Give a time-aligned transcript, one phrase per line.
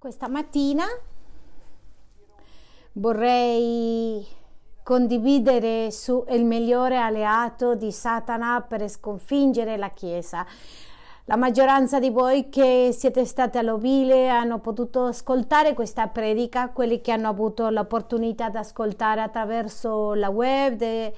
[0.00, 0.84] Questa mattina
[2.92, 4.24] vorrei
[4.84, 10.46] condividere su il migliore alleato di Satana per sconfiggere la Chiesa.
[11.24, 17.10] La maggioranza di voi che siete stati all'ovile hanno potuto ascoltare questa predica, quelli che
[17.10, 20.74] hanno avuto l'opportunità di ascoltare attraverso la web.
[20.76, 21.12] De,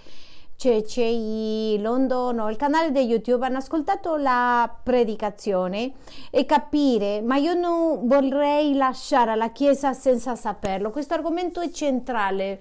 [0.60, 5.92] CCI London o il canale di YouTube hanno ascoltato la predicazione
[6.30, 10.90] e capire, ma io non vorrei lasciare la Chiesa senza saperlo.
[10.90, 12.60] Questo argomento è centrale.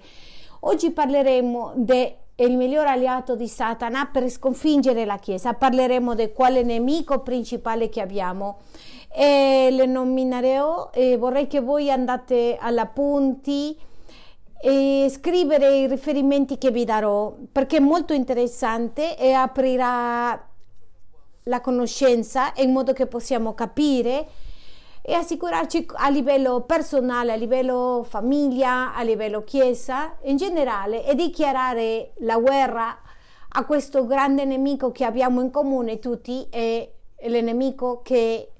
[0.60, 2.16] Oggi parleremo del
[2.56, 5.52] miglior alleato di Satana per sconfiggere la Chiesa.
[5.52, 8.60] Parleremo di quale nemico principale che abbiamo.
[9.14, 13.76] E le nominerò e vorrei che voi andate alla punti
[14.62, 20.48] e scrivere i riferimenti che vi darò perché è molto interessante e aprirà
[21.44, 24.26] la conoscenza in modo che possiamo capire
[25.02, 32.12] e assicurarci a livello personale, a livello famiglia, a livello chiesa in generale e dichiarare
[32.18, 32.98] la guerra
[33.52, 38.50] a questo grande nemico che abbiamo in comune tutti e l'enemico che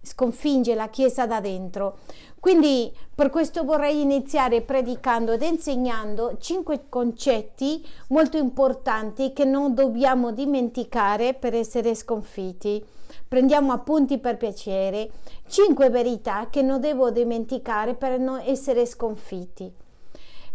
[0.00, 1.98] sconfigge la chiesa da dentro.
[2.46, 10.30] Quindi per questo vorrei iniziare predicando ed insegnando cinque concetti molto importanti che non dobbiamo
[10.30, 12.80] dimenticare per essere sconfitti.
[13.26, 15.10] Prendiamo appunti per piacere,
[15.48, 19.68] cinque verità che non devo dimenticare per non essere sconfitti.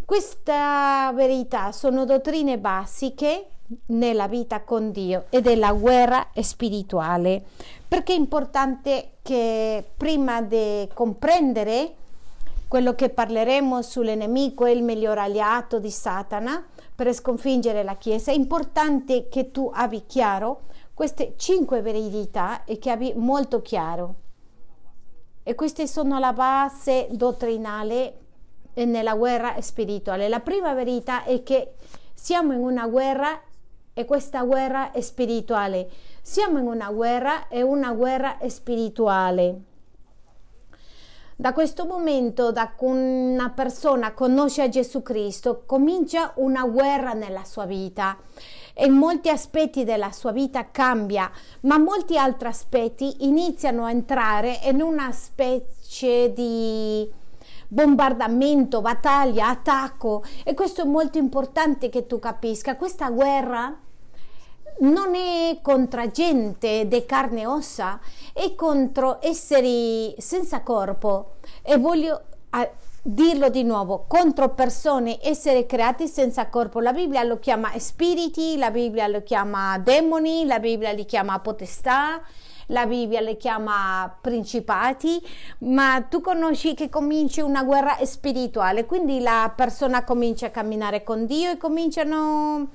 [0.02, 0.54] Queste
[1.12, 3.48] verità sono dottrine basiche
[3.88, 7.44] nella vita con Dio e della guerra spirituale.
[7.92, 11.94] Perché è importante che prima di comprendere
[12.66, 18.34] quello che parleremo sull'enemico e il miglior alleato di Satana per sconfiggere la Chiesa, è
[18.34, 20.62] importante che tu abbia chiaro
[20.94, 24.14] queste cinque verità e che abbia molto chiaro.
[25.42, 28.20] E queste sono la base dottrinale
[28.72, 30.30] nella guerra spirituale.
[30.30, 31.74] La prima verità è che
[32.14, 33.38] siamo in una guerra
[33.92, 35.90] e questa guerra è spirituale.
[36.24, 39.60] Siamo in una guerra e una guerra spirituale.
[41.34, 48.16] Da questo momento, da una persona conosce Gesù Cristo, comincia una guerra nella sua vita
[48.72, 51.28] e molti aspetti della sua vita cambia,
[51.62, 57.10] ma molti altri aspetti iniziano a entrare in una specie di
[57.66, 62.76] bombardamento, battaglia, attacco e questo è molto importante che tu capisca.
[62.76, 63.76] Questa guerra
[64.80, 68.00] non è contro gente di carne e ossa,
[68.32, 71.34] è contro esseri senza corpo.
[71.62, 72.22] E voglio
[73.04, 76.80] dirlo di nuovo, contro persone, esseri creati senza corpo.
[76.80, 82.22] La Bibbia lo chiama spiriti, la Bibbia lo chiama demoni, la Bibbia li chiama potestà,
[82.66, 85.20] la Bibbia le chiama principati,
[85.58, 91.26] ma tu conosci che comincia una guerra spirituale, quindi la persona comincia a camminare con
[91.26, 92.68] Dio e cominciano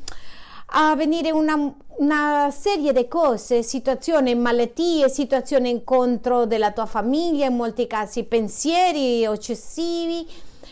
[0.71, 7.55] a venire una, una serie di cose, situazioni, malattie, situazioni incontro della tua famiglia, in
[7.55, 10.27] molti casi pensieri eccessivi, in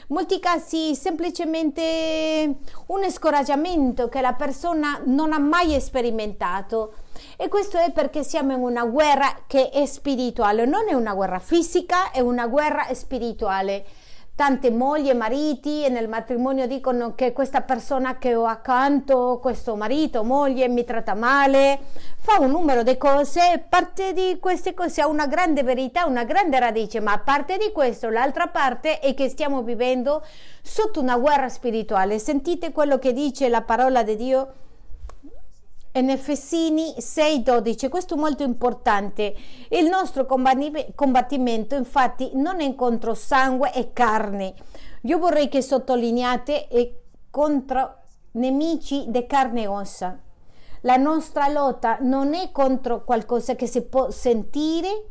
[0.07, 2.57] molti casi semplicemente
[2.87, 6.95] un scoraggiamento che la persona non ha mai sperimentato.
[7.37, 11.39] E questo è perché siamo in una guerra che è spirituale, non è una guerra
[11.39, 13.85] fisica, è una guerra spirituale
[14.35, 19.77] tante mogli e mariti e nel matrimonio dicono che questa persona che ho accanto, questo
[19.77, 21.79] marito, moglie, mi tratta male,
[22.17, 26.59] fa un numero di cose, parte di queste cose ha una grande verità, una grande
[26.59, 30.21] radice, ma a parte di questo l'altra parte è che stiamo vivendo
[30.61, 32.19] sotto una guerra spirituale.
[32.19, 34.53] Sentite quello che dice la parola di Dio
[35.99, 39.33] in Efesini 6:12, questo è molto importante.
[39.69, 44.53] Il nostro combattimento infatti non è contro sangue e carne.
[45.01, 46.91] Io vorrei che sottolineate è
[47.29, 47.95] contro
[48.31, 50.19] nemici di carne e ossa.
[50.81, 55.05] La nostra lotta non è contro qualcosa che si può sentire,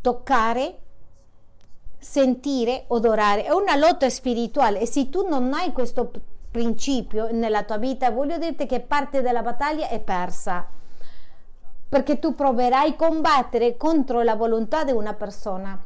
[0.00, 0.78] toccare,
[1.98, 3.44] sentire, odorare.
[3.44, 6.10] È una lotta spirituale e se tu non hai questo
[6.50, 10.66] principio nella tua vita, voglio dirti che parte della battaglia è persa.
[11.88, 15.82] Perché tu proverai a combattere contro la volontà di una persona.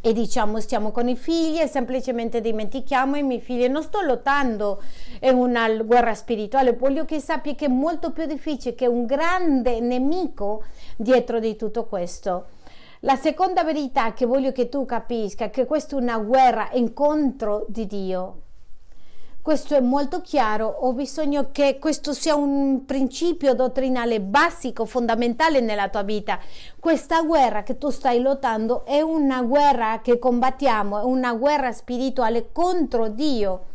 [0.00, 3.66] E diciamo stiamo con i figli e semplicemente dimentichiamo i miei figli.
[3.66, 4.80] Non sto lottando
[5.20, 9.80] in una guerra spirituale, voglio che sappi che è molto più difficile, che un grande
[9.80, 10.64] nemico
[10.96, 12.46] dietro di tutto questo.
[13.00, 17.64] La seconda verità che voglio che tu capisca è che questa è una guerra incontro
[17.68, 18.42] di Dio
[19.46, 25.88] questo è molto chiaro, ho bisogno che questo sia un principio dottrinale basico, fondamentale nella
[25.88, 26.40] tua vita.
[26.80, 32.48] Questa guerra che tu stai lottando è una guerra che combattiamo, è una guerra spirituale
[32.50, 33.66] contro Dio.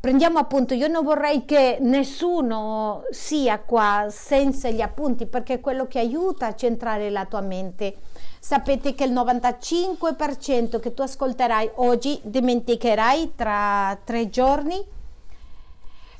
[0.00, 5.86] Prendiamo appunto, io non vorrei che nessuno sia qua senza gli appunti perché è quello
[5.86, 7.94] che aiuta a centrare la tua mente.
[8.42, 14.82] Sapete che il 95% che tu ascolterai oggi dimenticherai tra tre giorni?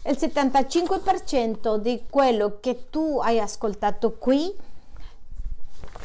[0.04, 4.54] Il 75% di quello che tu hai ascoltato qui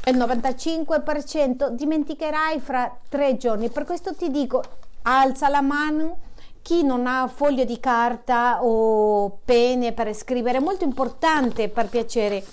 [0.07, 3.69] il 95% dimenticherai fra tre giorni.
[3.69, 4.63] Per questo ti dico,
[5.03, 6.19] alza la mano
[6.61, 12.44] chi non ha foglio di carta o penne per scrivere, è molto importante per piacere.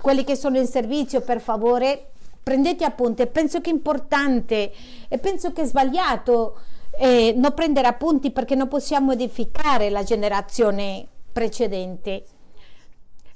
[0.00, 2.09] Quelli che sono in servizio, per favore,
[2.42, 3.26] prendete appunti.
[3.26, 4.72] Penso che è importante
[5.08, 6.58] e penso che è sbagliato
[6.98, 12.24] eh, non prendere appunti perché non possiamo edificare la generazione precedente.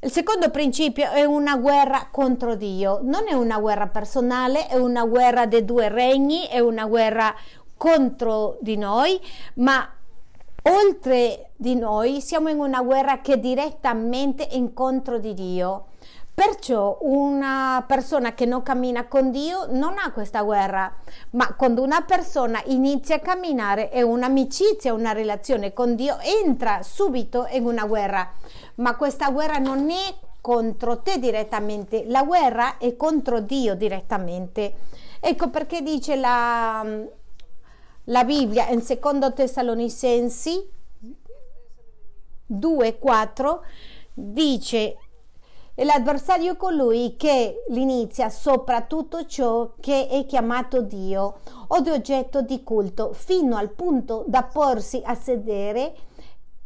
[0.01, 5.07] Il secondo principio è una guerra contro Dio, non è una guerra personale, è una
[5.07, 7.35] guerra dei due regni, è una guerra
[7.79, 9.19] contro di noi,
[9.55, 9.89] ma
[10.65, 15.87] oltre di noi siamo in una guerra che è direttamente incontro di Dio.
[16.35, 20.93] Perciò una persona che non cammina con Dio non ha questa guerra,
[21.31, 27.47] ma quando una persona inizia a camminare è un'amicizia, una relazione con Dio, entra subito
[27.53, 28.33] in una guerra,
[28.77, 34.75] ma questa guerra non è contro te direttamente, la guerra è contro Dio direttamente.
[35.21, 36.85] Ecco perché dice la,
[38.05, 40.69] la Bibbia in secondo Tessalonicensi
[42.51, 43.59] 2:4
[44.13, 44.97] dice
[45.83, 52.43] l'avversario è colui che l'inizia sopra tutto ciò che è chiamato Dio o di oggetto
[52.43, 55.95] di culto fino al punto da porsi a sedere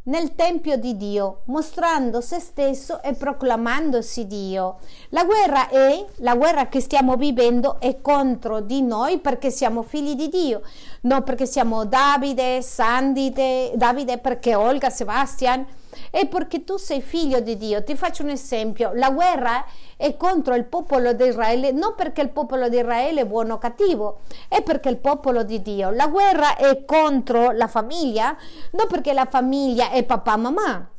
[0.03, 4.77] nel Tempio di Dio, mostrando se stesso e proclamandosi Dio.
[5.09, 10.15] La guerra è, la guerra che stiamo vivendo è contro di noi perché siamo figli
[10.15, 10.61] di Dio,
[11.01, 15.65] non perché siamo Davide, Sandite, Davide perché Olga, Sebastian,
[16.09, 17.83] è perché tu sei figlio di Dio.
[17.83, 19.65] Ti faccio un esempio, la guerra
[19.97, 23.57] è contro il popolo di Israele, non perché il popolo di Israele è buono o
[23.57, 25.91] cattivo, è perché il popolo di Dio.
[25.91, 28.35] La guerra è contro la famiglia,
[28.71, 30.89] non perché la famiglia è papà mamma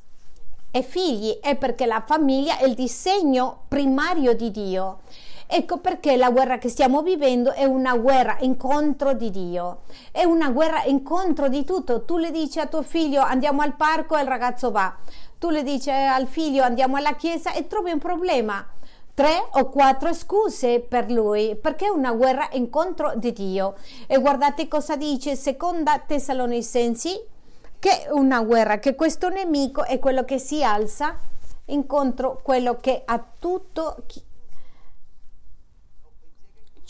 [0.71, 5.01] e figli, è perché la famiglia è il disegno primario di Dio.
[5.53, 9.81] Ecco perché la guerra che stiamo vivendo è una guerra incontro di Dio,
[10.13, 12.05] è una guerra incontro di tutto.
[12.05, 14.95] Tu le dici a tuo figlio andiamo al parco e il ragazzo va,
[15.41, 18.65] tu le dici al figlio andiamo alla chiesa e trovi un problema.
[19.13, 23.75] Tre o quattro scuse per lui perché è una guerra incontro di Dio.
[24.07, 27.21] E guardate cosa dice seconda Tessalonicensi
[27.81, 31.19] che è una guerra, che questo nemico è quello che si alza
[31.67, 34.05] incontro quello che ha tutto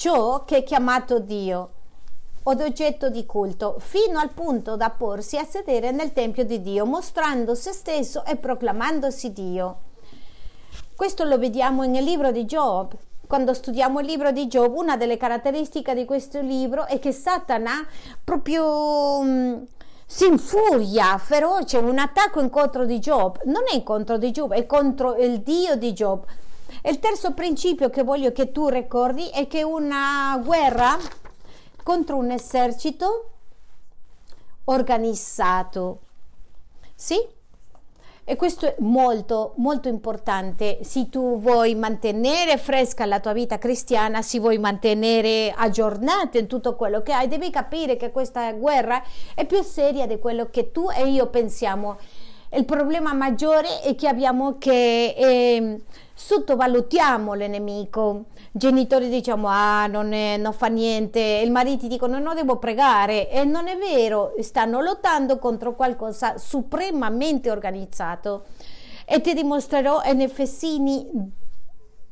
[0.01, 1.71] ciò che è chiamato Dio
[2.45, 6.87] o d'oggetto di culto, fino al punto da porsi a sedere nel Tempio di Dio,
[6.87, 9.77] mostrando se stesso e proclamandosi Dio.
[10.97, 12.95] Questo lo vediamo nel libro di Job.
[13.27, 17.87] Quando studiamo il libro di Job, una delle caratteristiche di questo libro è che Satana
[18.25, 19.67] proprio um,
[20.07, 23.39] si infuria feroce, un attacco incontro di Job.
[23.45, 26.25] Non è incontro di Job, è contro il Dio di Job
[26.85, 30.97] il terzo principio che voglio che tu ricordi è che una guerra
[31.83, 33.31] contro un esercito
[34.65, 36.01] organizzato.
[36.95, 37.39] Sì?
[38.31, 40.79] E questo è molto, molto importante.
[40.83, 46.77] Se tu vuoi mantenere fresca la tua vita cristiana, se vuoi mantenere aggiornata in tutto
[46.77, 49.03] quello che hai, devi capire che questa guerra
[49.35, 51.99] è più seria di quello che tu e io pensiamo.
[52.53, 58.25] Il problema maggiore è che abbiamo che eh, sottovalutiamo il nemico.
[58.51, 63.45] Genitori diciamo ah non, è, non fa niente, il marito dicono no devo pregare e
[63.45, 68.47] non è vero, stanno lottando contro qualcosa supremamente organizzato.
[69.05, 71.07] E ti dimostrerò in Efesini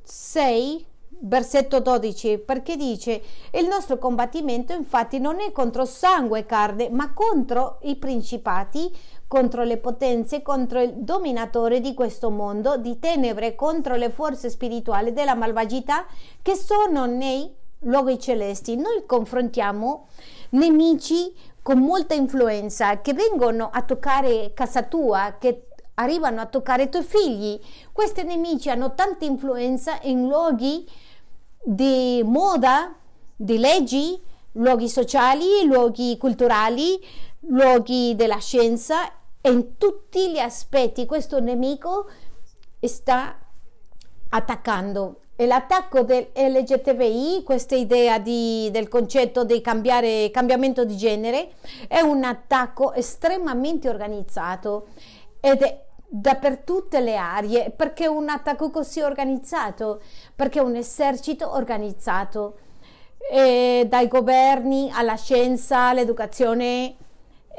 [0.05, 0.87] 6
[1.21, 3.21] versetto 12 perché dice
[3.53, 8.89] il nostro combattimento infatti non è contro sangue e carne ma contro i principati
[9.29, 15.13] contro le potenze, contro il dominatore di questo mondo di tenebre, contro le forze spirituali
[15.13, 16.07] della malvagità
[16.41, 18.75] che sono nei luoghi celesti.
[18.77, 20.09] Noi confrontiamo
[20.51, 21.33] nemici
[21.63, 27.05] con molta influenza che vengono a toccare casa tua, che arrivano a toccare i tuoi
[27.05, 27.61] figli.
[27.93, 30.89] Questi nemici hanno tanta influenza in luoghi
[31.63, 32.95] di moda,
[33.37, 34.19] di leggi,
[34.53, 36.99] luoghi sociali, luoghi culturali,
[37.41, 42.09] luoghi della scienza e in tutti gli aspetti questo nemico
[42.81, 43.39] sta
[44.31, 45.21] attaccando.
[45.37, 51.53] E l'attacco del LGTBI, questa idea di, del concetto di cambiare, cambiamento di genere,
[51.87, 54.89] è un attacco estremamente organizzato
[55.41, 60.01] ed è da per tutte le aree perché un attacco così organizzato,
[60.35, 62.59] perché un esercito organizzato
[63.31, 66.97] eh, dai governi alla scienza, all'educazione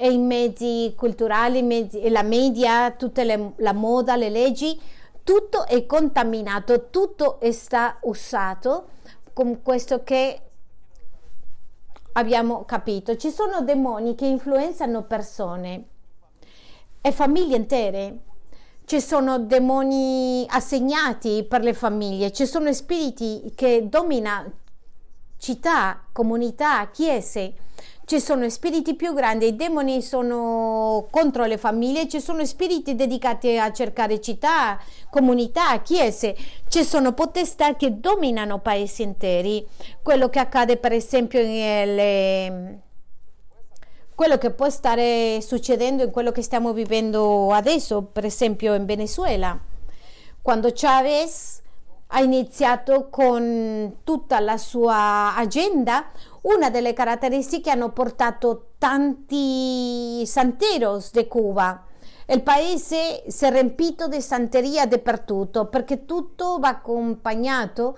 [0.01, 4.79] e i mezzi culturali, i mezzi, la media, tutta la moda, le leggi,
[5.23, 8.87] tutto è contaminato, tutto è sta usato
[9.33, 10.41] con questo che
[12.13, 13.17] abbiamo capito.
[13.17, 15.83] Ci sono demoni che influenzano persone
[17.01, 18.19] e famiglie intere.
[18.85, 24.51] Ci sono demoni assegnati per le famiglie, ci sono spiriti che dominano
[25.37, 27.53] città, comunità, chiese.
[28.09, 33.55] Ci sono spiriti più grandi, i demoni sono contro le famiglie, ci sono spiriti dedicati
[33.55, 34.79] a cercare città,
[35.11, 36.35] comunità, chiese,
[36.69, 39.63] ci sono potestà che dominano paesi interi.
[40.01, 42.79] Quello che accade per esempio nelle
[44.15, 49.55] quello che può stare succedendo in quello che stiamo vivendo adesso, per esempio in Venezuela,
[50.41, 51.61] quando Chavez
[52.11, 56.07] ha iniziato con tutta la sua agenda,
[56.41, 61.83] una delle caratteristiche hanno portato tanti santeros di Cuba.
[62.27, 67.97] Il paese si è riempito di santeria dappertutto perché tutto va accompagnato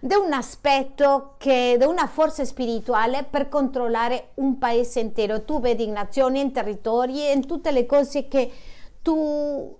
[0.00, 5.44] da un aspetto che, da una forza spirituale per controllare un paese intero.
[5.44, 8.50] Tu vedi in nazioni, in territori, in tutte le cose che,
[9.02, 9.76] tu,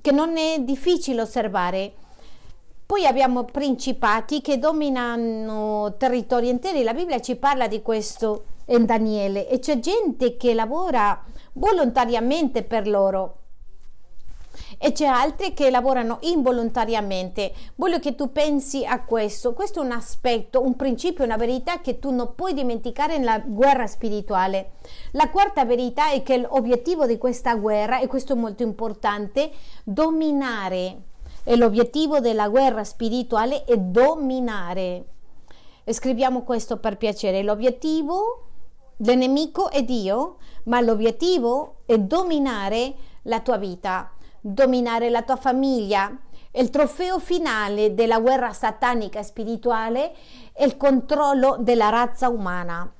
[0.00, 1.92] che non è difficile osservare.
[2.90, 6.82] Poi abbiamo principati che dominano territori interi.
[6.82, 12.88] La Bibbia ci parla di questo in Daniele e c'è gente che lavora volontariamente per
[12.88, 13.36] loro
[14.76, 17.52] e c'è altri che lavorano involontariamente.
[17.76, 19.52] Voglio che tu pensi a questo.
[19.52, 23.86] Questo è un aspetto, un principio, una verità che tu non puoi dimenticare nella guerra
[23.86, 24.72] spirituale.
[25.12, 29.52] La quarta verità è che l'obiettivo di questa guerra, e questo è molto importante,
[29.84, 31.02] dominare.
[31.44, 35.04] E l'obiettivo della guerra spirituale è dominare.
[35.84, 37.42] Scriviamo questo per piacere.
[37.42, 38.46] L'obiettivo
[38.96, 46.16] del nemico è Dio, ma l'obiettivo è dominare la tua vita dominare la tua famiglia.
[46.52, 50.14] Il trofeo finale della guerra satanica spirituale
[50.52, 52.90] è il controllo della razza umana.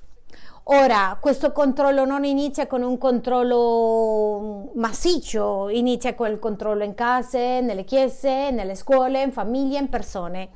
[0.72, 7.60] Ora, questo controllo non inizia con un controllo massiccio, inizia con il controllo in case,
[7.60, 10.48] nelle chiese, nelle scuole, in famiglie, in persone.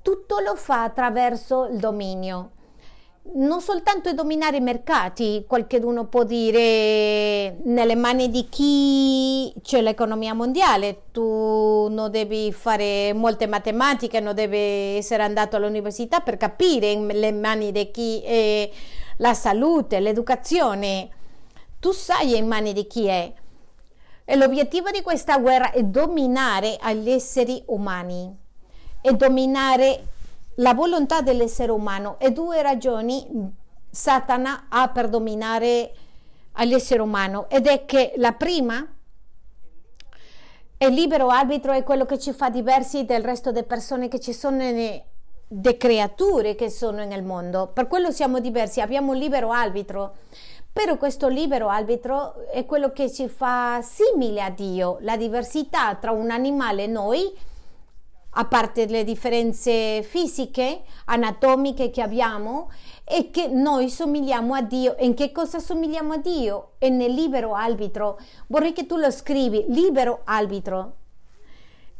[0.00, 2.50] Tutto lo fa attraverso il dominio
[3.34, 11.02] non soltanto dominare i mercati, qualcuno può dire nelle mani di chi c'è l'economia mondiale,
[11.12, 17.70] tu non devi fare molte matematiche, non devi essere andato all'università per capire nelle mani
[17.70, 18.70] di chi è
[19.16, 21.08] la salute, l'educazione,
[21.78, 23.32] tu sai in mani di chi è.
[24.24, 28.34] E l'obiettivo di questa guerra è dominare agli esseri umani.
[29.00, 30.04] E dominare
[30.56, 32.18] la volontà dell'essere umano.
[32.18, 33.26] E due ragioni
[33.90, 35.92] Satana ha per dominare
[36.52, 37.48] all'essere umano.
[37.50, 38.86] Ed è che la prima
[40.76, 44.32] è libero arbitro è quello che ci fa diversi del resto delle persone che ci
[44.32, 44.62] sono
[45.52, 50.14] nelle creature che sono nel mondo per quello siamo diversi abbiamo un libero arbitro
[50.72, 56.12] però questo libero arbitro è quello che ci fa simile a Dio la diversità tra
[56.12, 57.32] un animale e noi
[58.34, 62.70] a parte le differenze fisiche, anatomiche che abbiamo,
[63.04, 64.96] e che noi somigliamo a Dio.
[64.96, 66.70] E in che cosa somigliamo a Dio?
[66.78, 68.18] E nel libero arbitro.
[68.46, 70.94] Vorrei che tu lo scrivi, libero arbitro.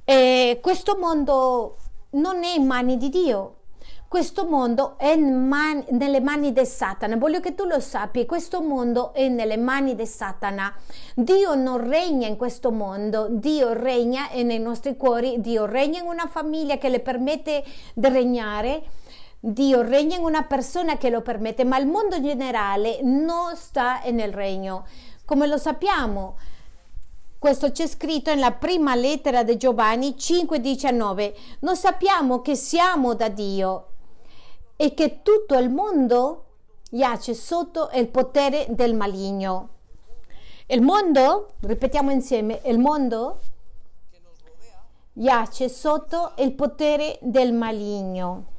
[0.04, 1.76] E questo mondo
[2.12, 3.56] non è in mani di Dio,
[4.12, 7.16] questo mondo è man- nelle mani di Satana.
[7.16, 10.70] Voglio che tu lo sappi, questo mondo è nelle mani di Satana.
[11.14, 16.26] Dio non regna in questo mondo, Dio regna nei nostri cuori, Dio regna in una
[16.26, 17.64] famiglia che le permette
[17.94, 18.82] di regnare.
[19.40, 24.34] Dio regna in una persona che lo permette, ma il mondo generale non sta nel
[24.34, 24.84] regno.
[25.24, 26.36] Come lo sappiamo?
[27.42, 31.34] Questo c'è scritto nella prima lettera di Giovanni 5:19.
[31.62, 33.86] Noi sappiamo che siamo da Dio
[34.76, 36.44] e che tutto il mondo
[36.88, 39.70] giace sotto il potere del maligno.
[40.66, 43.40] Il mondo, ripetiamo insieme, il mondo
[45.12, 48.51] giace sotto il potere del maligno.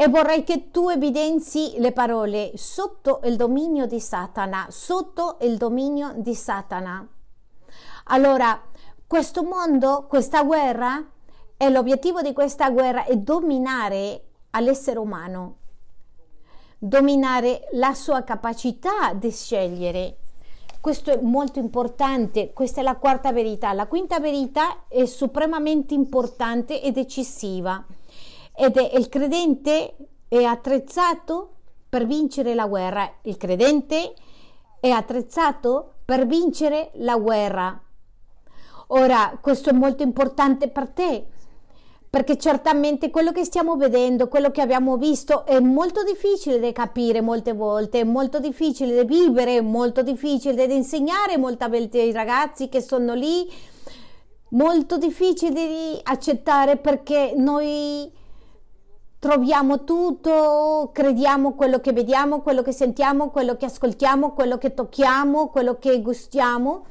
[0.00, 6.12] E vorrei che tu evidenzi le parole sotto il dominio di Satana, sotto il dominio
[6.18, 7.04] di Satana.
[8.04, 8.62] Allora,
[9.08, 11.04] questo mondo, questa guerra,
[11.56, 15.56] e l'obiettivo di questa guerra è dominare all'essere umano,
[16.78, 20.18] dominare la sua capacità di scegliere.
[20.80, 23.72] Questo è molto importante, questa è la quarta verità.
[23.72, 27.84] La quinta verità è supremamente importante e decisiva
[28.58, 29.94] ed è il credente
[30.26, 31.54] è attrezzato
[31.88, 33.08] per vincere la guerra.
[33.22, 34.14] Il credente
[34.80, 37.80] è attrezzato per vincere la guerra.
[38.88, 41.26] Ora, questo è molto importante per te,
[42.10, 47.20] perché certamente quello che stiamo vedendo, quello che abbiamo visto è molto difficile da capire
[47.20, 52.12] molte volte, è molto difficile da vivere, è molto difficile da insegnare molte volte ai
[52.12, 53.48] ragazzi che sono lì,
[54.50, 58.16] molto difficile di accettare perché noi
[59.18, 65.48] troviamo tutto, crediamo quello che vediamo, quello che sentiamo, quello che ascoltiamo, quello che tocchiamo,
[65.48, 66.84] quello che gustiamo.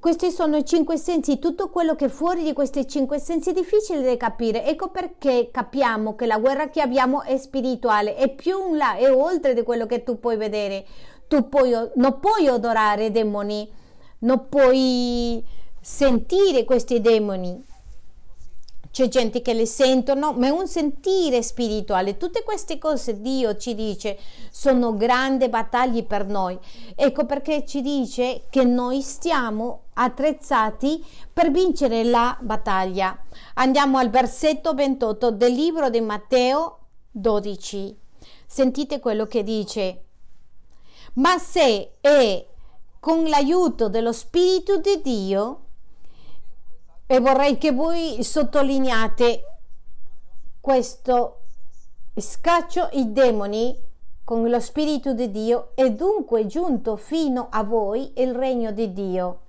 [0.00, 3.52] Questi sono i cinque sensi, tutto quello che è fuori di questi cinque sensi è
[3.52, 4.64] difficile da capire.
[4.64, 9.10] Ecco perché capiamo che la guerra che abbiamo è spirituale, è più in là, è
[9.10, 10.84] oltre di quello che tu puoi vedere.
[11.26, 13.70] Tu puoi, non puoi odorare demoni,
[14.20, 15.42] non puoi
[15.80, 17.72] sentire questi demoni
[18.94, 22.16] c'è gente che le sentono, ma è un sentire spirituale.
[22.16, 24.16] Tutte queste cose Dio ci dice
[24.52, 26.56] sono grandi battaglie per noi.
[26.94, 33.18] Ecco perché ci dice che noi stiamo attrezzati per vincere la battaglia.
[33.54, 36.78] Andiamo al versetto 28 del libro di Matteo
[37.10, 37.98] 12.
[38.46, 40.04] Sentite quello che dice.
[41.14, 42.46] Ma se è
[43.00, 45.63] con l'aiuto dello Spirito di Dio,
[47.06, 49.44] e vorrei che voi sottolineate
[50.60, 51.40] questo
[52.16, 53.76] scaccio i demoni
[54.24, 59.40] con lo Spirito di Dio e dunque giunto fino a voi il regno di Dio.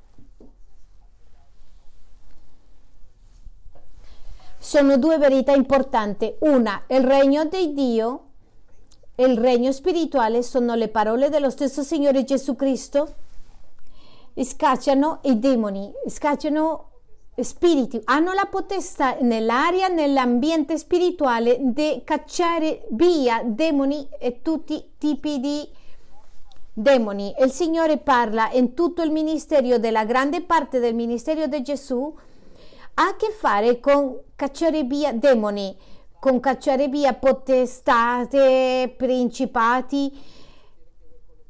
[4.58, 6.36] Sono due verità importanti.
[6.40, 8.24] Una, il regno di Dio
[9.16, 13.14] e il regno spirituale sono le parole dello stesso Signore Gesù Cristo.
[14.36, 16.90] Scacciano i demoni, scacciano
[17.44, 25.40] spiriti hanno la potestà nell'aria, nell'ambiente spirituale di cacciare via demoni e tutti i tipi
[25.40, 25.68] di
[26.72, 27.34] demoni.
[27.40, 32.14] Il Signore parla in tutto il ministero della grande parte del ministero di Gesù
[32.98, 35.76] ha a che fare con cacciare via demoni,
[36.20, 40.12] con cacciare via potestate, principati,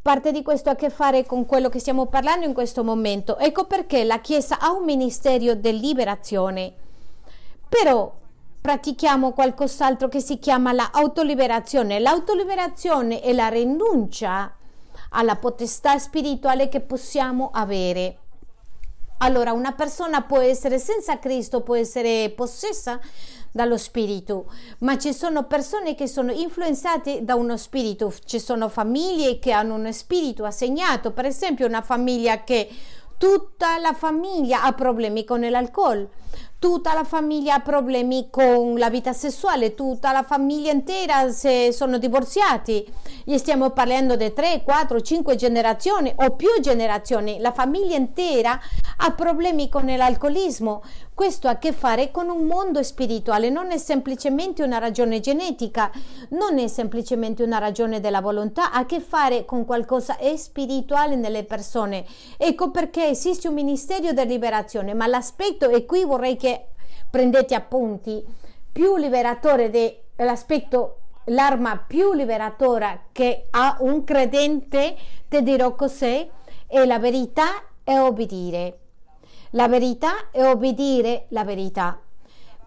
[0.06, 3.39] Parte di questo ha a che fare con quello che stiamo parlando in questo momento.
[3.39, 6.74] Ecco perché la Chiesa ha un ministero di liberazione.
[7.68, 8.13] Però
[8.62, 11.98] pratichiamo qualcos'altro che si chiama l'autoliberazione.
[11.98, 14.56] L'autoliberazione è la rinuncia
[15.10, 18.18] alla potestà spirituale che possiamo avere.
[19.20, 23.00] Allora, una persona può essere senza Cristo, può essere possessa
[23.56, 29.39] dallo spirito, ma ci sono persone che sono influenzate da uno spirito, ci sono famiglie
[29.39, 32.68] che hanno uno spirito assegnato, per esempio una famiglia che
[33.18, 36.06] tutta la famiglia ha problemi con l'alcol,
[36.60, 41.98] tutta la famiglia ha problemi con la vita sessuale, tutta la famiglia intera se sono
[41.98, 42.86] divorziati.
[43.26, 47.39] E stiamo parlando di 3, 4, 5 generazioni o più generazioni.
[47.39, 48.60] La famiglia intera
[48.98, 50.82] ha problemi con l'alcolismo.
[51.13, 55.89] Questo ha a che fare con un mondo spirituale, non è semplicemente una ragione genetica,
[56.32, 61.46] non è semplicemente una ragione della volontà, ha a che fare con qualcosa spirituale nelle
[61.46, 62.06] persone.
[62.38, 66.55] Ecco perché esiste un ministero di liberazione, ma l'aspetto, e qui vorrei che
[67.15, 68.21] prendete appunti,
[68.73, 70.97] più liberatore dell'aspetto
[71.28, 74.97] l'arma più liberatora che ha un credente,
[75.30, 76.28] ti dirò cos'è,
[76.67, 78.80] è la verità e obbedire.
[79.51, 82.01] La verità è obbedire la verità.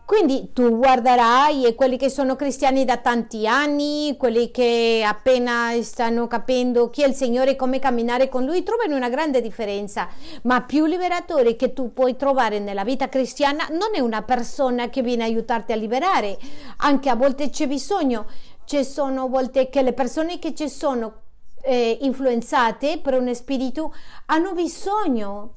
[0.09, 6.27] Quindi tu guarderai e quelli che sono cristiani da tanti anni, quelli che appena stanno
[6.27, 10.09] capendo chi è il Signore e come camminare con Lui, trovano una grande differenza.
[10.44, 15.03] Ma più liberatore che tu puoi trovare nella vita cristiana non è una persona che
[15.03, 16.38] viene a aiutarti a liberare,
[16.79, 18.29] anche a volte c'è bisogno.
[18.64, 21.21] Ci sono volte che le persone che ci sono
[21.61, 23.92] eh, influenzate per un spirito
[24.25, 25.53] hanno bisogno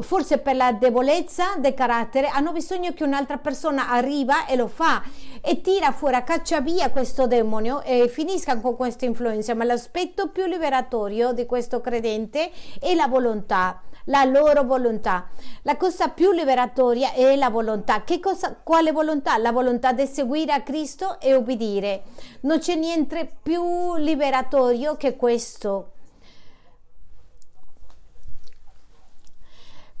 [0.00, 5.02] forse per la debolezza del carattere, hanno bisogno che un'altra persona arriva e lo fa
[5.40, 9.54] e tira fuori, caccia via questo demonio e finisca con questa influenza.
[9.54, 15.28] Ma l'aspetto più liberatorio di questo credente è la volontà la loro volontà.
[15.62, 18.04] La cosa più liberatoria è la volontà.
[18.04, 19.36] Che cosa, quale volontà?
[19.38, 22.04] La volontà di seguire a Cristo e obbedire.
[22.42, 25.95] Non c'è niente più liberatorio che questo.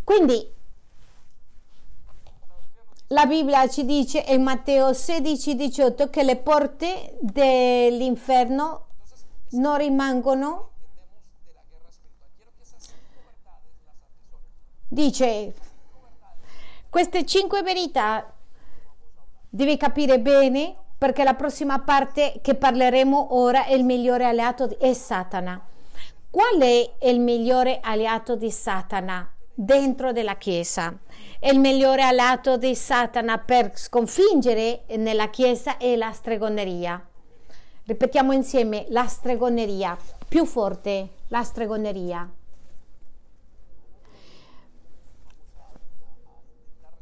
[0.06, 0.52] Quindi
[3.08, 8.86] la Bibbia ci dice in Matteo 16, 18 che le porte dell'inferno
[9.50, 10.70] non rimangono.
[14.86, 15.54] Dice
[16.88, 18.32] queste cinque verità
[19.50, 24.92] devi capire bene perché la prossima parte che parleremo ora è il migliore alleato è
[24.92, 25.60] Satana.
[26.30, 29.32] Qual è il migliore alleato di Satana?
[29.56, 30.96] Dentro della Chiesa.
[31.40, 37.04] E il migliore alleato di Satana per sconfiggere nella Chiesa è la stregoneria.
[37.84, 39.96] Ripetiamo insieme la stregoneria,
[40.28, 42.30] più forte la stregoneria.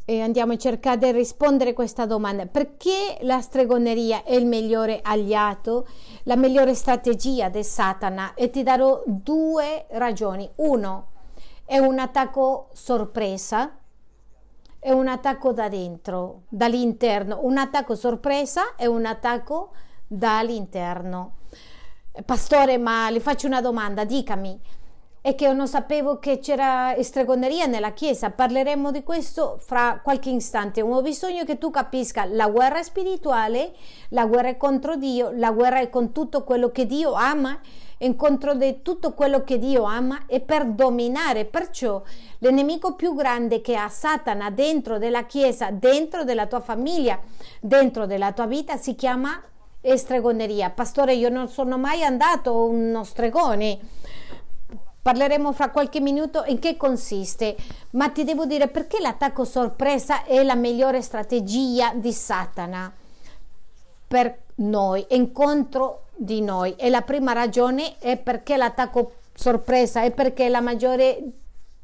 [0.07, 2.45] E andiamo a cercare di rispondere a questa domanda.
[2.45, 5.89] Perché la stregoneria è il migliore alleato,
[6.25, 8.35] la migliore strategia di Satana?
[8.35, 10.47] E ti darò due ragioni.
[10.57, 11.13] Uno,
[11.65, 13.79] è un attacco sorpresa,
[14.79, 19.73] è un attacco da dentro, dall'interno, un attacco sorpresa è un attacco
[20.07, 21.37] dall'interno.
[22.25, 24.61] Pastore, ma le faccio una domanda, dicami.
[25.21, 28.31] È che io non sapevo che c'era stregoneria nella Chiesa.
[28.31, 30.83] Parleremo di questo fra qualche istante.
[30.83, 33.73] Ho bisogno che tu capisca la guerra spirituale,
[34.11, 37.59] la guerra è contro Dio, la guerra è con tutto quello che Dio ama
[38.05, 41.45] incontro di tutto quello che Dio ama e per dominare.
[41.45, 42.03] Perciò
[42.39, 47.19] l'enemico più grande che ha Satana dentro della Chiesa, dentro della tua famiglia,
[47.61, 49.43] dentro della tua vita si chiama
[49.83, 50.71] stregoneria.
[50.71, 53.79] Pastore, io non sono mai andato uno stregone.
[55.03, 57.57] Parleremo fra qualche minuto in che consiste,
[57.91, 62.91] ma ti devo dire perché l'attacco sorpresa è la migliore strategia di Satana
[64.07, 66.75] per noi, incontro di noi.
[66.77, 71.23] E la prima ragione è perché l'attacco sorpresa è perché la maggiore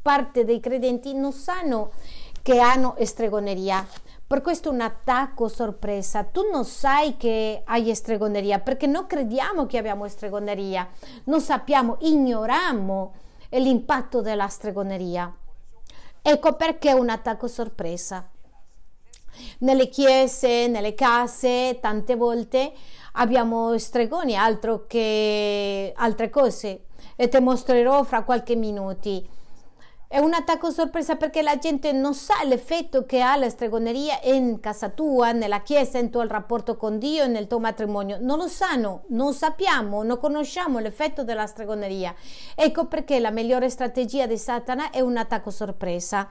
[0.01, 1.93] parte dei credenti non sanno
[2.43, 3.87] che hanno stregoneria
[4.31, 6.23] per questo un attacco sorpresa.
[6.23, 10.89] Tu non sai che hai stregoneria perché non crediamo che abbiamo stregoneria
[11.25, 13.13] non sappiamo ignoriamo
[13.51, 15.35] l'impatto della stregoneria.
[16.23, 18.29] Ecco perché un attacco sorpresa.
[19.59, 22.73] Nelle chiese, nelle case, tante volte
[23.13, 26.85] abbiamo stregoni, altro che altre cose
[27.17, 29.39] e ti mostrerò fra qualche minuto.
[30.13, 34.59] È un attacco sorpresa perché la gente non sa l'effetto che ha la stregoneria in
[34.59, 38.19] casa tua, nella chiesa, in tuo rapporto con Dio, nel tuo matrimonio.
[38.21, 42.13] Non lo sanno, non sappiamo, non conosciamo l'effetto della stregoneria.
[42.57, 46.29] Ecco perché la migliore strategia di Satana è un attacco sorpresa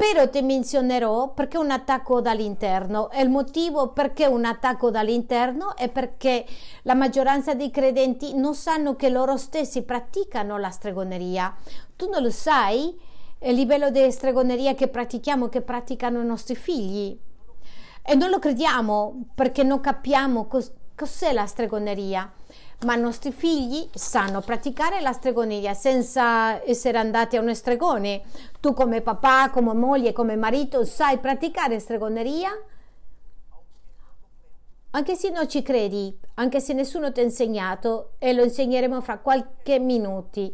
[0.00, 5.90] però ti menzionerò perché un attacco dall'interno e il motivo perché un attacco dall'interno è
[5.90, 6.46] perché
[6.84, 11.54] la maggioranza dei credenti non sanno che loro stessi praticano la stregoneria.
[11.96, 12.98] Tu non lo sai?
[13.40, 17.14] Il livello di stregoneria che pratichiamo, che praticano i nostri figli.
[18.02, 22.32] E non lo crediamo perché non capiamo cos- cos'è la stregoneria
[22.84, 28.22] ma i nostri figli sanno praticare la stregoneria senza essere andati a uno stregone.
[28.60, 32.50] Tu come papà, come moglie, come marito sai praticare stregoneria?
[34.92, 39.18] Anche se non ci credi, anche se nessuno ti ha insegnato e lo insegneremo fra
[39.18, 40.52] qualche minuti,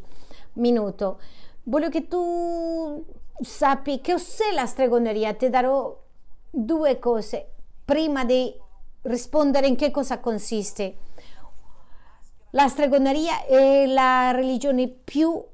[0.55, 1.21] minuto.
[1.63, 3.05] Voglio che tu
[3.41, 5.33] sappi che cos'è la stregoneria.
[5.35, 5.97] Ti darò
[6.51, 7.53] due cose
[7.85, 8.53] prima di
[9.03, 10.97] rispondere in che cosa consiste.
[12.57, 15.45] La stregoneria è la religione più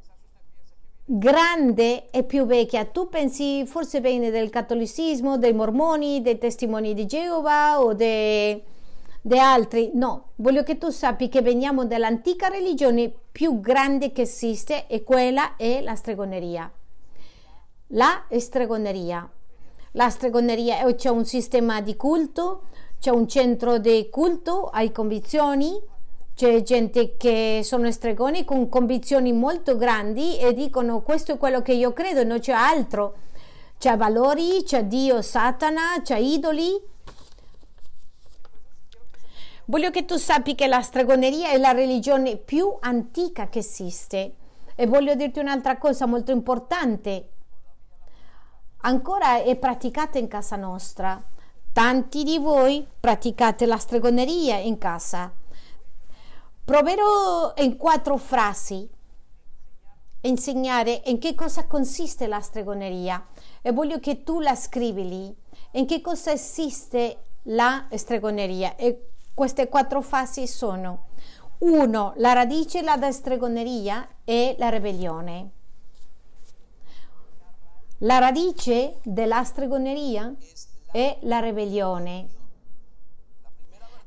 [1.05, 2.85] grande e più vecchia.
[2.85, 8.63] Tu pensi forse viene del cattolicismo, dei mormoni, dei testimoni di Geova o di
[9.37, 9.91] altri?
[9.95, 15.57] No, voglio che tu sappi che veniamo dall'antica religione più grande che esiste e quella
[15.57, 16.71] è la stregoneria.
[17.89, 19.29] La stregoneria.
[19.91, 22.63] La stregoneria c'è un sistema di culto,
[23.01, 25.91] c'è un centro di culto, hai convinzioni,
[26.35, 31.73] c'è gente che sono stregoni con convinzioni molto grandi e dicono questo è quello che
[31.73, 33.15] io credo, non c'è altro.
[33.79, 36.81] C'è valori, c'è Dio, Satana, c'è idoli.
[39.67, 44.35] Voglio che tu sappi che la stregoneria è la religione più antica che esiste.
[44.75, 47.29] E voglio dirti un'altra cosa molto importante.
[48.85, 51.23] ancora è praticata in casa nostra.
[51.73, 55.42] Tanti di voi praticate la stregoneria in casa.
[56.65, 58.89] Proverò in quattro frasi
[60.21, 63.27] insegnare in che cosa consiste la stregoneria
[63.61, 65.37] e voglio che tu la scrivi lì.
[65.73, 68.77] In che cosa esiste la stregoneria?
[68.77, 71.07] E queste quattro fasi sono
[71.59, 72.15] 1.
[72.17, 75.51] La radice della stregoneria è la ribellione.
[77.99, 80.33] La radice della stregoneria
[80.93, 82.41] è la ribellione.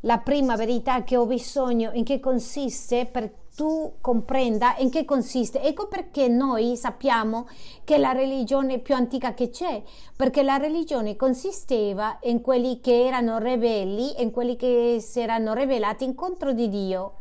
[0.06, 5.63] La prima verità che ho bisogno in che consiste per tu comprenda in che consiste.
[5.63, 7.48] Ecco perché noi sappiamo
[7.84, 9.82] che la religione più antica che c'è,
[10.15, 16.13] perché la religione consisteva in quelli che erano ribelli, in quelli che si erano rebellati
[16.13, 17.13] contro di Dio.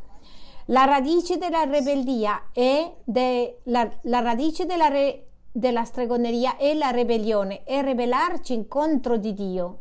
[0.66, 6.90] La radice della ribellia è de, la, la radice della re, della stregoneria è la
[6.90, 9.78] ribellione, è ribellarci contro di Dio.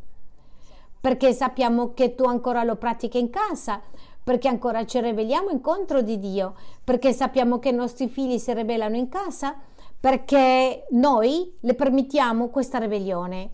[1.03, 3.81] Perché sappiamo che tu ancora lo pratichi in casa,
[4.23, 8.95] perché ancora ci ribelliamo contro di Dio, perché sappiamo che i nostri figli si ribellano
[8.95, 9.53] in casa,
[9.99, 13.49] perché noi le permettiamo questa ribellione.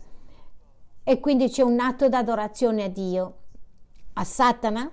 [1.02, 3.34] E quindi c'è un atto d'adorazione a Dio,
[4.12, 4.88] a Satana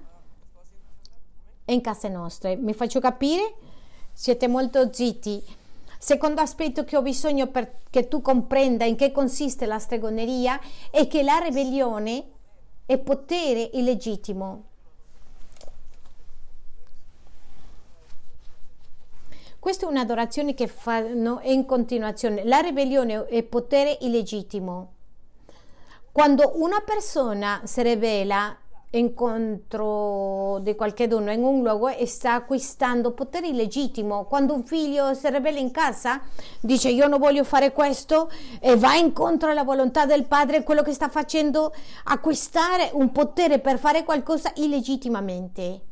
[1.63, 2.55] e in case nostre.
[2.55, 3.53] Mi faccio capire?
[4.11, 5.43] Siete molto zitti.
[5.99, 11.21] Secondo aspetto che ho bisogno perché tu comprenda in che consiste la stregoneria è che
[11.21, 12.31] la ribellione
[12.87, 14.63] è potere illegittimo.
[19.59, 22.45] Questa è un'adorazione che fanno in continuazione.
[22.45, 24.93] La ribellione è potere illegittimo.
[26.13, 28.57] Quando una persona si ribella
[28.91, 34.25] incontro di qualche dono in un luogo e sta acquistando potere illegittimo.
[34.25, 36.21] Quando un figlio si ribella in casa,
[36.61, 40.93] dice io non voglio fare questo e va incontro alla volontà del padre, quello che
[40.93, 41.73] sta facendo
[42.05, 45.86] acquistare un potere per fare qualcosa illegittimamente.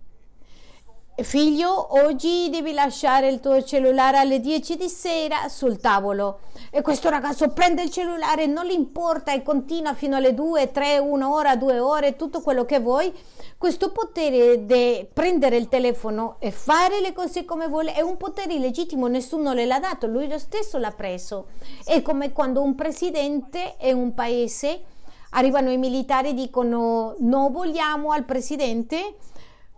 [1.24, 6.40] Figlio, oggi devi lasciare il tuo cellulare alle 10 di sera sul tavolo.
[6.70, 10.98] E questo ragazzo prende il cellulare, non gli importa e continua fino alle 2, 3,
[10.98, 13.14] 1 ora, 2 ore, tutto quello che vuoi.
[13.58, 18.54] Questo potere di prendere il telefono e fare le cose come vuole è un potere
[18.54, 21.48] illegittimo, nessuno le l'ha dato, lui lo stesso l'ha preso.
[21.86, 24.84] È come quando un presidente e un paese
[25.30, 29.16] arrivano i militari e dicono no vogliamo al presidente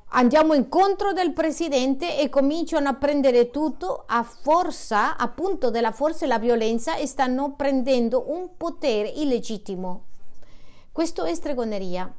[0.09, 6.27] andiamo incontro del presidente e cominciano a prendere tutto a forza, appunto della forza e
[6.27, 10.03] la violenza e stanno prendendo un potere illegittimo.
[10.91, 12.11] Questo è stregoneria.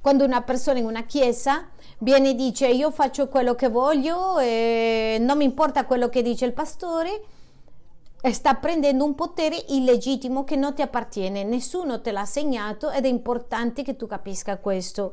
[0.00, 5.18] Quando una persona in una chiesa viene e dice io faccio quello che voglio e
[5.20, 7.22] non mi importa quello che dice il pastore,
[8.32, 13.08] sta prendendo un potere illegittimo che non ti appartiene, nessuno te l'ha segnato ed è
[13.08, 15.12] importante che tu capisca questo.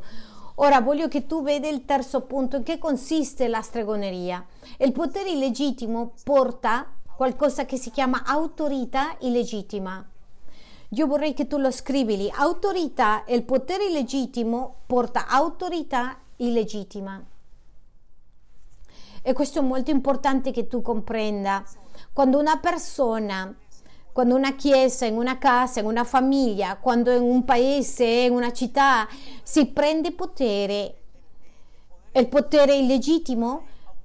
[0.59, 4.43] Ora voglio che tu veda il terzo punto in che consiste la stregoneria.
[4.79, 10.03] Il potere illegittimo porta qualcosa che si chiama autorità illegittima.
[10.89, 12.31] Io vorrei che tu lo scrivi.
[12.33, 17.23] Autorità e il potere illegittimo porta autorità illegittima.
[19.21, 21.63] E questo è molto importante che tu comprenda.
[22.13, 23.55] Quando una persona
[24.17, 28.51] quando una chiesa, in una casa, in una famiglia, quando in un paese, in una
[28.51, 29.07] città
[29.43, 30.95] si prende potere,
[32.13, 33.61] il potere illegittimo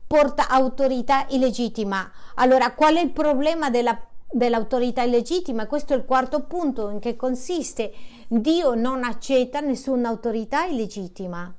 [0.06, 2.12] porta autorità illegittima.
[2.34, 3.98] Allora, qual è il problema della,
[4.30, 5.66] dell'autorità illegittima?
[5.66, 7.90] Questo è il quarto punto in che consiste.
[8.28, 11.50] Dio non accetta nessuna autorità illegittima.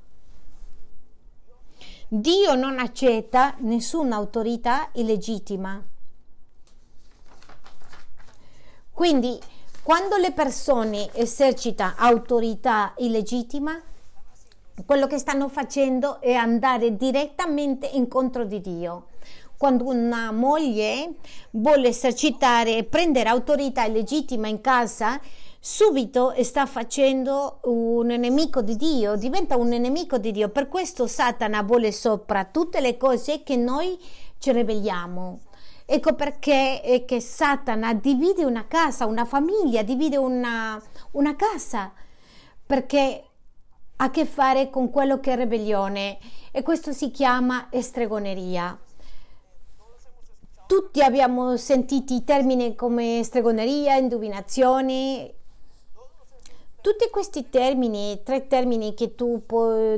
[2.06, 5.84] Dio non accetta nessuna autorità illegittima.
[8.94, 9.36] Quindi
[9.82, 13.78] quando le persone esercitano autorità illegittima,
[14.86, 19.06] quello che stanno facendo è andare direttamente incontro di Dio.
[19.56, 21.14] Quando una moglie
[21.50, 25.20] vuole esercitare e prendere autorità illegittima in casa,
[25.58, 30.50] subito sta facendo un nemico di Dio, diventa un nemico di Dio.
[30.50, 33.98] Per questo Satana vuole sopra tutte le cose che noi
[34.38, 35.40] ci ribelliamo.
[35.86, 41.92] Ecco perché è che Satana divide una casa, una famiglia, divide una, una casa,
[42.64, 43.24] perché
[43.96, 46.18] ha a che fare con quello che è ribellione
[46.50, 48.78] e questo si chiama stregoneria.
[50.66, 55.34] Tutti abbiamo sentito termini come stregoneria, indovinazione.
[56.80, 59.44] Tutti questi termini, tre termini che tu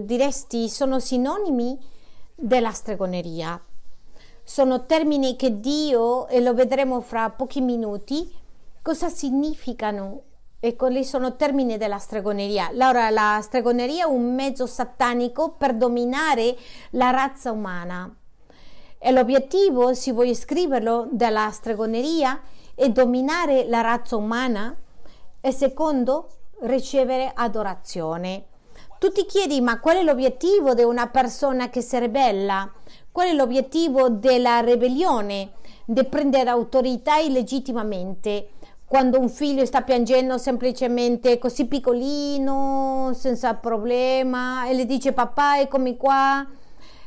[0.03, 1.79] diresti, sono sinonimi
[2.35, 3.61] della stregoneria
[4.49, 8.33] sono termini che Dio, e lo vedremo fra pochi minuti,
[8.87, 10.23] Cosa significano
[10.61, 12.69] e quali sono termini della stregoneria?
[12.69, 16.57] Allora, la stregoneria è un mezzo satanico per dominare
[16.91, 18.09] la razza umana.
[18.97, 22.41] E l'obiettivo, se vuoi scriverlo, della stregoneria
[22.77, 24.73] è dominare la razza umana
[25.41, 26.29] e secondo,
[26.61, 28.45] ricevere adorazione.
[29.01, 32.73] Tu ti chiedi, ma qual è l'obiettivo di una persona che si ribella?
[33.17, 35.53] Qual è l'obiettivo della ribellione?
[35.87, 38.51] Di prendere autorità illegittimamente
[38.85, 45.97] quando un figlio sta piangendo semplicemente così piccolino, senza problema, e le dice papà eccomi
[45.97, 46.47] qua,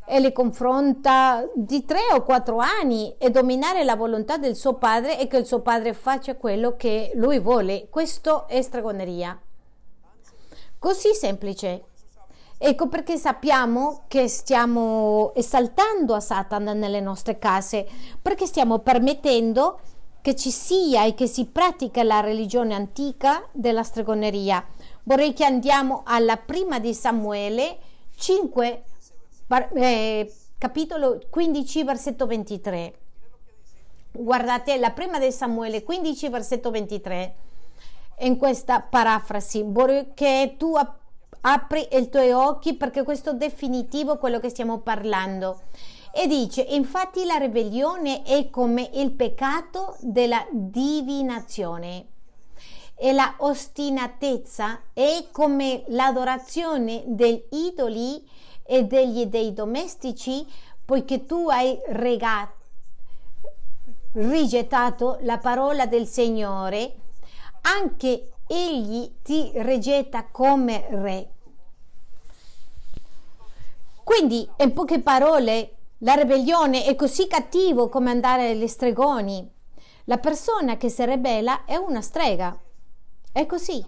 [0.04, 5.20] e le confronta di tre o quattro anni e dominare la volontà del suo padre
[5.20, 7.86] e che il suo padre faccia quello che lui vuole.
[7.88, 9.40] Questo è stregoneria.
[10.80, 11.84] Così semplice.
[12.62, 17.88] Ecco perché sappiamo che stiamo esaltando a Satana nelle nostre case,
[18.22, 19.80] perché stiamo permettendo
[20.22, 24.66] che ci sia e che si pratica la religione antica della stregoneria.
[25.04, 27.78] Vorrei che andiamo alla prima di Samuele
[28.18, 28.84] 5,
[29.76, 32.94] eh, capitolo 15, versetto 23.
[34.12, 37.36] Guardate la prima di Samuele 15, versetto 23.
[38.20, 40.74] In questa parafrasi vorrei che tu
[41.42, 45.62] apri i tuoi occhi perché questo è definitivo quello che stiamo parlando.
[46.12, 52.08] E dice infatti la ribellione è come il peccato della divinazione
[52.96, 58.28] e la ostinatezza è come l'adorazione degli idoli
[58.64, 60.46] e degli dei domestici
[60.84, 62.54] poiché tu hai regato,
[64.14, 66.96] rigettato la parola del Signore
[67.62, 71.34] anche egli ti rigetta come re
[74.10, 79.48] quindi in poche parole la ribellione è così cattivo come andare agli stregoni.
[80.06, 82.60] La persona che si ribella è una strega.
[83.32, 83.86] È così.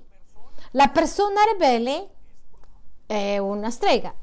[0.74, 2.10] La persona ribelle
[3.08, 4.14] è una strega,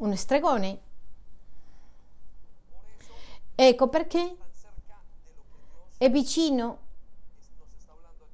[0.00, 0.80] un stregone.
[3.54, 4.36] Ecco perché
[5.96, 6.78] è vicino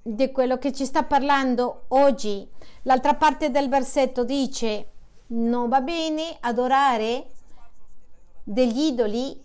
[0.03, 2.49] di quello che ci sta parlando oggi.
[2.83, 4.89] L'altra parte del versetto dice
[5.29, 7.31] non va bene adorare
[8.43, 9.41] degli idoli,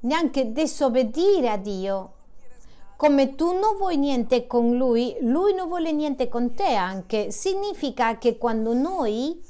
[0.00, 2.14] neanche disobbedire a Dio.
[2.96, 7.30] Come tu non vuoi niente con lui, lui non vuole niente con te anche.
[7.30, 9.40] Significa che quando noi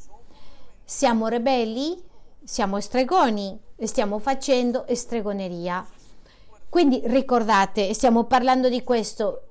[0.85, 2.00] siamo ribelli,
[2.44, 5.85] siamo stregoni e stiamo facendo stregoneria.
[6.70, 9.42] Quindi ricordate, stiamo parlando di questo,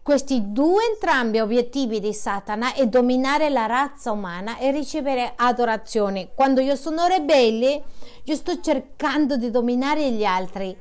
[0.00, 6.30] questi due entrambi obiettivi di Satana è dominare la razza umana e ricevere adorazione.
[6.34, 7.82] Quando io sono ribelle,
[8.22, 10.76] io sto cercando di dominare gli altri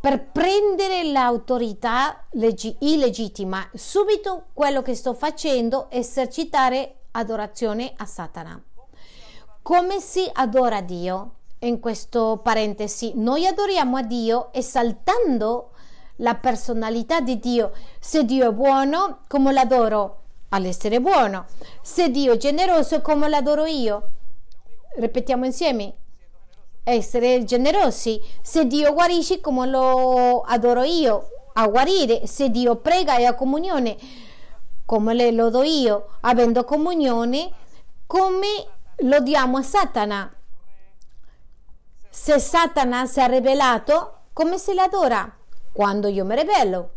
[0.00, 3.68] per prendere l'autorità leggi- illegittima.
[3.74, 8.62] Subito quello che sto facendo è esercitare adorazione a Satana.
[9.62, 11.34] Come si adora Dio?
[11.64, 15.70] In questo parentesi, noi adoriamo a Dio esaltando
[16.16, 17.70] la personalità di Dio.
[18.00, 20.22] Se Dio è buono, come l'adoro?
[20.48, 21.44] All'essere buono.
[21.80, 24.08] Se Dio è generoso, come l'adoro io?
[24.96, 25.94] Ripetiamo insieme.
[26.82, 28.20] Essere generosi.
[28.42, 31.28] Se Dio guarisce, come lo adoro io?
[31.52, 32.26] A guarire.
[32.26, 33.96] Se Dio prega e ha comunione,
[34.84, 36.08] come le lo do io?
[36.22, 37.52] Avendo comunione,
[38.08, 40.36] come lo diamo a Satana?
[42.14, 45.40] Se Satana si è rivelato, come se l'adora?
[45.72, 46.90] quando io mi ribello.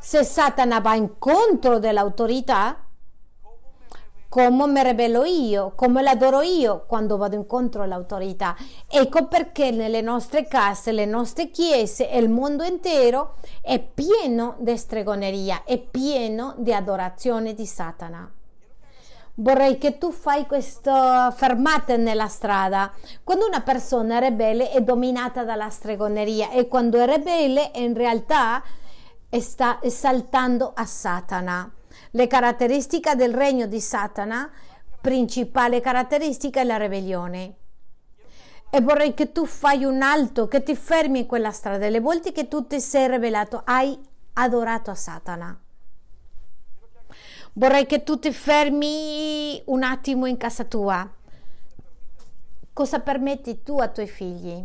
[0.00, 2.84] Se Satana va incontro dell'autorità,
[4.28, 8.56] come mi ribello io, come l'adoro io quando vado incontro all'autorità.
[8.88, 14.76] Ecco perché nelle nostre case, le nostre chiese e il mondo intero è pieno di
[14.76, 18.32] stregoneria, è pieno di adorazione di Satana
[19.34, 20.90] vorrei che tu fai queste
[21.34, 22.92] fermate nella strada.
[23.24, 28.62] Quando una persona è ribelle è dominata dalla stregoneria e quando è ribelle in realtà
[29.40, 31.72] sta esaltando a Satana.
[32.10, 34.50] Le caratteristiche del regno di Satana,
[35.00, 37.56] principale caratteristica è la ribellione.
[38.74, 41.88] E vorrei che tu fai un alto, che ti fermi in quella strada.
[41.88, 43.98] Le volte che tu ti sei rivelato, hai
[44.34, 45.61] adorato a Satana.
[47.54, 51.08] Vorrei che tu ti fermi un attimo in casa tua.
[52.72, 54.64] Cosa permetti tu ai tuoi figli?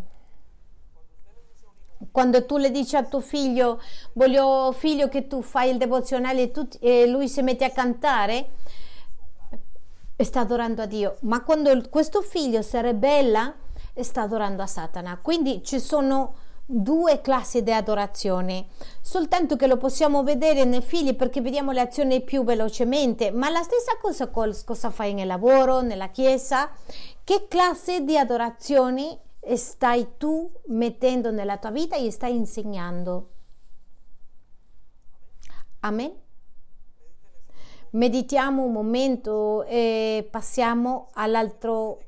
[2.12, 3.82] Quando tu le dici a tuo figlio,
[4.14, 8.52] voglio figlio che tu fai il devozionale e, tu, e lui si mette a cantare,
[10.16, 11.18] sta adorando a Dio.
[11.22, 13.54] Ma quando questo figlio si ribella
[14.04, 15.18] sta adorando a Satana.
[15.22, 16.36] Quindi ci sono
[16.70, 18.68] due classi di adorazione,
[19.01, 23.63] soltanto che lo possiamo vedere nei figli perché vediamo le azioni più velocemente, ma la
[23.63, 26.70] stessa cosa cosa fai nel lavoro, nella chiesa,
[27.24, 29.20] che classe di adorazione
[29.55, 33.30] stai tu mettendo nella tua vita e stai insegnando.
[35.80, 36.13] Amen.
[37.91, 42.01] Meditiamo un momento e passiamo all'altro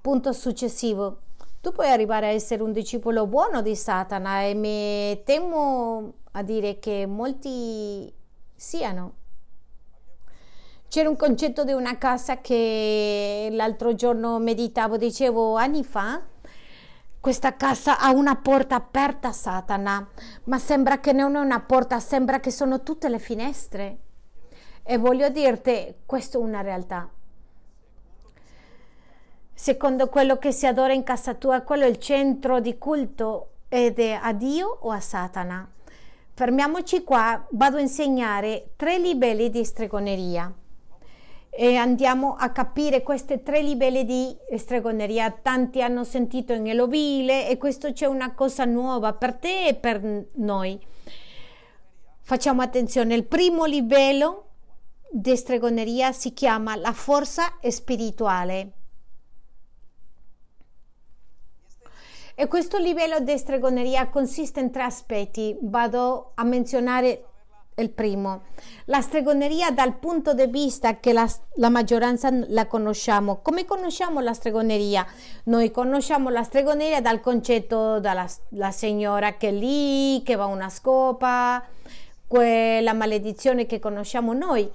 [0.00, 1.21] punto successivo.
[1.62, 6.80] Tu puoi arrivare a essere un discepolo buono di Satana e mi temo a dire
[6.80, 8.12] che molti
[8.52, 9.12] siano.
[10.88, 16.20] C'era un concetto di una casa che l'altro giorno meditavo, dicevo anni fa,
[17.20, 20.08] questa casa ha una porta aperta a Satana,
[20.46, 23.98] ma sembra che non è una porta, sembra che sono tutte le finestre.
[24.82, 27.08] E voglio dirti, questa è una realtà
[29.54, 33.98] secondo quello che si adora in casa tua, quello è il centro di culto ed
[33.98, 35.70] è a Dio o a Satana.
[36.34, 40.52] Fermiamoci qua, vado a insegnare tre livelli di stregoneria
[41.54, 45.30] e andiamo a capire questi tre livelli di stregoneria.
[45.30, 50.02] Tanti hanno sentito in Elovile e questo c'è una cosa nuova per te e per
[50.32, 50.80] noi.
[52.22, 54.46] Facciamo attenzione, il primo livello
[55.10, 58.81] di stregoneria si chiama la forza spirituale.
[62.34, 65.56] E questo livello di stregoneria consiste in tre aspetti.
[65.60, 67.26] Vado a menzionare
[67.76, 68.42] il primo.
[68.86, 73.40] La stregoneria dal punto di vista che la, la, maggioranza la conosciamo.
[73.42, 75.06] Come conosciamo la stregoneria?
[75.44, 81.64] Noi conosciamo la stregoneria dal concetto della signora che è lì, che va una scopa,
[82.26, 84.70] quella maledizione che conosciamo noi.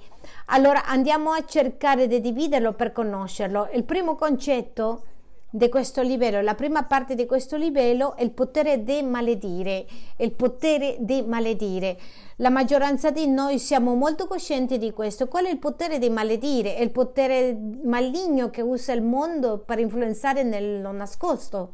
[0.46, 3.68] Allora andiamo a cercare di dividerlo per conoscerlo.
[3.72, 5.02] Il primo concetto
[5.50, 9.86] di questo livello, la prima parte di questo livello è il potere di maledire,
[10.16, 11.98] il potere di maledire.
[12.40, 15.26] La maggioranza di noi siamo molto coscienti di questo.
[15.26, 16.76] Qual è il potere di maledire?
[16.76, 21.72] È il potere maligno che usa il mondo per influenzare nello nascosto.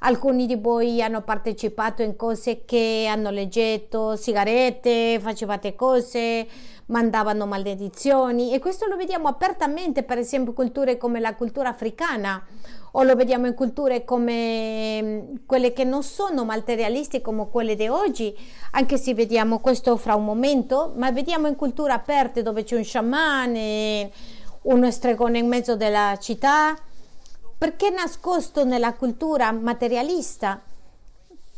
[0.00, 6.44] Alcuni di voi hanno partecipato in cose che hanno leggetto, sigarette, facevate cose,
[6.86, 12.44] mandavano maledizioni e questo lo vediamo apertamente, per esempio, culture come la cultura africana
[12.92, 17.88] o lo vediamo in culture come mm, quelle che non sono materialistiche come quelle di
[17.88, 18.36] oggi,
[18.72, 22.82] anche se vediamo questo fra un momento, ma vediamo in culture aperte dove c'è un
[22.82, 24.10] sciamane,
[24.62, 26.76] uno stregone in mezzo della città,
[27.56, 30.60] perché nascosto nella cultura materialista,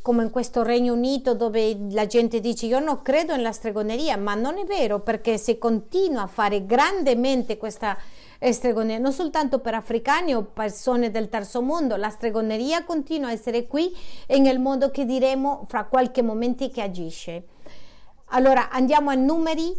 [0.02, 4.34] come in questo Regno Unito dove la gente dice io non credo nella stregoneria, ma
[4.34, 7.96] non è vero perché se continua a fare grandemente questa
[8.40, 13.68] stregoneria, non soltanto per africani o persone del terzo mondo, la stregoneria continua a essere
[13.68, 17.44] qui e nel modo che diremo fra qualche momento che agisce.
[18.34, 19.74] Allora andiamo a numeri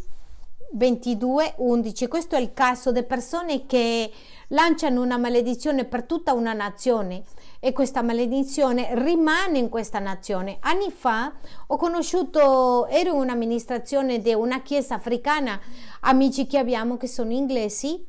[0.73, 2.07] 22, 11.
[2.07, 4.11] Questo è il caso di persone che
[4.49, 7.23] lanciano una maledizione per tutta una nazione
[7.59, 10.57] e questa maledizione rimane in questa nazione.
[10.59, 11.33] Anni fa
[11.65, 15.59] ho conosciuto, ero in un'amministrazione di una chiesa africana,
[16.01, 18.05] amici che abbiamo che sono inglesi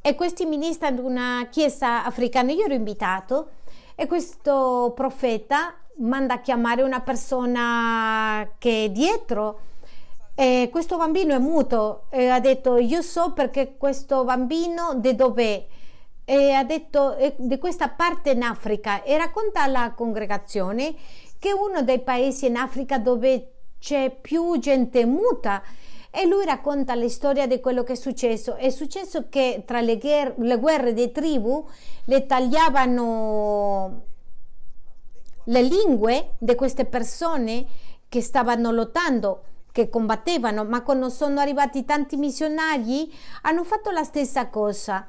[0.00, 3.50] e questi ministri di una chiesa africana, io ero invitato
[3.94, 9.60] e questo profeta manda a chiamare una persona che è dietro.
[10.34, 15.66] E questo bambino è muto e ha detto io so perché questo bambino di dov'è.
[16.24, 19.02] E ha detto di questa parte in Africa.
[19.02, 20.94] E racconta alla congregazione
[21.38, 25.62] che è uno dei paesi in Africa dove c'è più gente muta.
[26.10, 28.56] E lui racconta la storia di quello che è successo.
[28.56, 31.66] È successo che tra le, guerre, le guerre di tribù
[32.04, 34.02] le tagliavano
[35.44, 37.66] le lingue di queste persone
[38.08, 39.42] che stavano lottando
[39.72, 45.06] che combattevano, ma quando sono arrivati tanti missionari hanno fatto la stessa cosa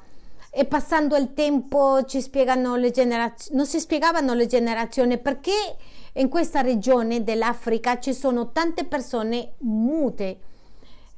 [0.50, 5.52] e passando il tempo ci spiegano le generazioni, non si spiegavano le generazioni perché
[6.14, 10.38] in questa regione dell'Africa ci sono tante persone mute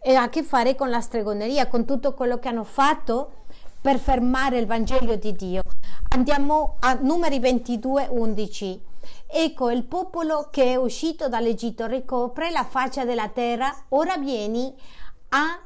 [0.01, 3.33] e ha a che fare con la stregoneria, con tutto quello che hanno fatto
[3.81, 5.63] per fermare il Vangelo di Dio.
[6.11, 8.88] Andiamo a numeri 22, 11.
[9.31, 14.75] Ecco il popolo che è uscito dall'Egitto ricopre la faccia della terra, ora vieni
[15.29, 15.63] a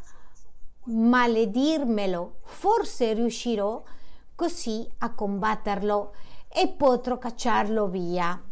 [0.85, 3.81] maledirmelo, forse riuscirò
[4.35, 6.13] così a combatterlo
[6.49, 8.43] e potrò cacciarlo via.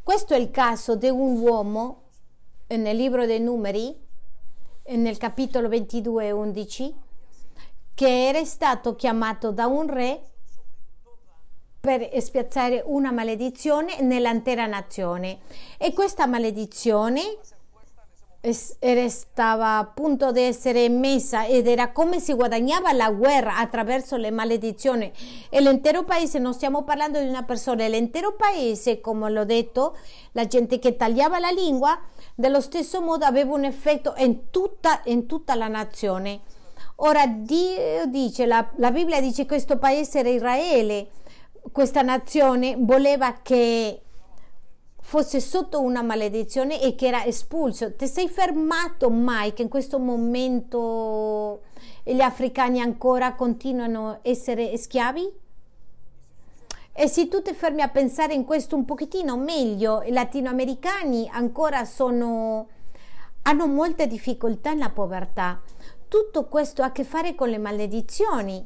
[0.00, 2.02] Questo è il caso di un uomo
[2.68, 4.00] nel libro dei numeri,
[4.86, 6.94] nel capitolo 22 11,
[7.94, 10.29] che era stato chiamato da un re
[11.80, 15.38] per spiazzare una maledizione nell'intera nazione
[15.78, 17.38] e questa maledizione
[19.08, 24.30] stava a punto di essere messa ed era come si guadagnava la guerra attraverso le
[24.30, 25.12] maledizioni
[25.50, 29.96] e l'intero paese, non stiamo parlando di una persona, l'intero paese, come l'ho detto,
[30.32, 31.98] la gente che tagliava la lingua,
[32.34, 36.40] dello stesso modo aveva un effetto in tutta, in tutta la nazione.
[37.02, 41.08] Ora Dio dice, la, la Bibbia dice che questo paese era Israele,
[41.72, 44.02] questa nazione voleva che
[45.00, 47.94] fosse sotto una maledizione e che era espulso.
[47.94, 51.62] Ti sei fermato mai che in questo momento
[52.04, 55.32] gli africani ancora continuano a essere schiavi?
[56.92, 61.84] E se tu ti fermi a pensare in questo un pochettino meglio, i latinoamericani ancora
[61.84, 62.68] sono,
[63.42, 65.60] hanno molte difficoltà nella povertà.
[66.08, 68.64] Tutto questo ha a che fare con le maledizioni.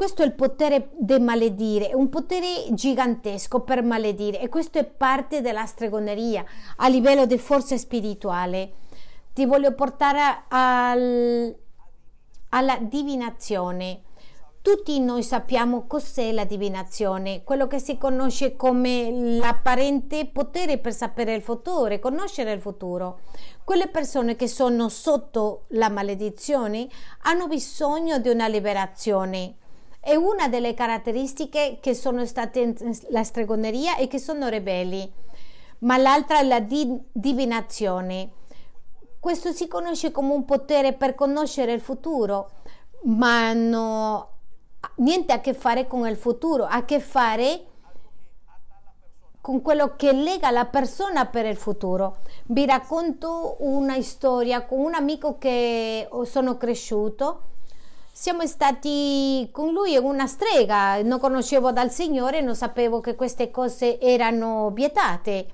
[0.00, 5.42] Questo è il potere di maledire, un potere gigantesco per maledire e questo è parte
[5.42, 6.42] della stregoneria
[6.76, 8.72] a livello di forza spirituale.
[9.34, 11.54] Ti voglio portare al,
[12.48, 14.00] alla divinazione.
[14.62, 21.34] Tutti noi sappiamo cos'è la divinazione, quello che si conosce come l'apparente potere per sapere
[21.34, 23.20] il futuro, conoscere il futuro.
[23.64, 26.88] Quelle persone che sono sotto la maledizione
[27.24, 29.56] hanno bisogno di una liberazione
[30.00, 32.74] è una delle caratteristiche che sono state
[33.10, 35.10] la stregoneria e che sono ribelli,
[35.80, 38.30] ma l'altra è la di- divinazione.
[39.20, 42.50] Questo si conosce come un potere per conoscere il futuro,
[43.04, 44.28] ma hanno
[44.96, 47.66] niente a che fare con il futuro, ha a che fare
[49.42, 52.18] con quello che lega la persona per il futuro.
[52.46, 57.48] Vi racconto una storia con un amico che sono cresciuto
[58.20, 63.98] siamo stati con lui una strega, non conoscevo dal Signore, non sapevo che queste cose
[63.98, 65.46] erano vietate,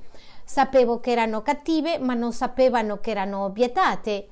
[0.44, 4.30] sapevo che erano cattive, ma non sapevano che erano vietate.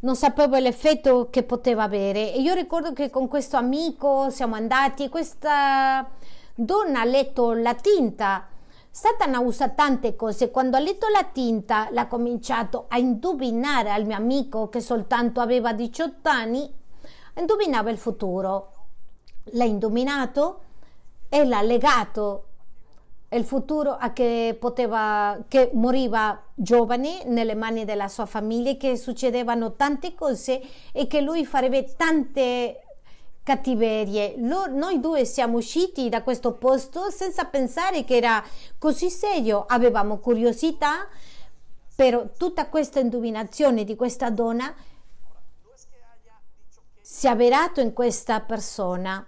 [0.00, 5.08] Non sapevo l'effetto che poteva avere e io ricordo che con questo amico siamo andati,
[5.08, 6.10] questa
[6.56, 8.48] donna ha letto la tinta.
[8.90, 10.50] Satana usa tante cose.
[10.50, 15.72] Quando ha letto la tinta, l'ha cominciato a indovinare al mio amico che soltanto aveva
[15.72, 16.84] 18 anni
[17.40, 18.72] indovinava il futuro.
[19.52, 20.60] L'ha indominato
[21.28, 22.44] e l'ha legato
[23.30, 29.74] il futuro a che poteva, che moriva giovane nelle mani della sua famiglia, che succedevano
[29.74, 30.60] tante cose
[30.92, 32.82] e che lui farebbe tante
[33.42, 34.34] cattiverie.
[34.38, 38.42] Lo, noi due siamo usciti da questo posto senza pensare che era
[38.78, 39.64] così serio.
[39.66, 41.06] Avevamo curiosità,
[41.94, 44.74] però tutta questa indovinazione di questa donna
[47.16, 49.26] si è avverato in questa persona.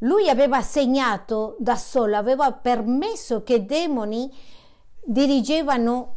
[0.00, 4.30] Lui aveva segnato da solo, aveva permesso che demoni
[5.02, 6.16] dirigevano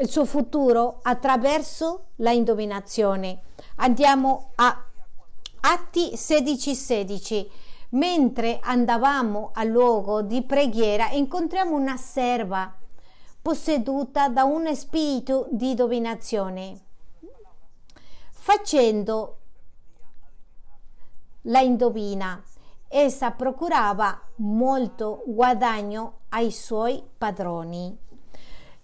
[0.00, 3.42] il suo futuro attraverso la indovinazione.
[3.76, 4.84] Andiamo a
[5.60, 6.74] Atti 16:16.
[6.74, 7.50] 16.
[7.90, 12.76] Mentre andavamo al luogo di preghiera, incontriamo una serva
[13.40, 16.88] posseduta da un spirito di divinazione
[18.50, 19.36] facendo
[21.42, 22.42] la indovina.
[22.88, 27.96] Essa procurava molto guadagno ai suoi padroni.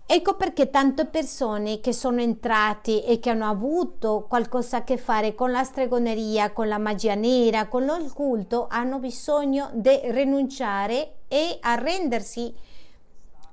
[0.09, 5.35] Ecco perché tante persone che sono entrate e che hanno avuto qualcosa a che fare
[5.35, 12.55] con la stregoneria, con la magia nera, con l'occulto, hanno bisogno di rinunciare e arrendersi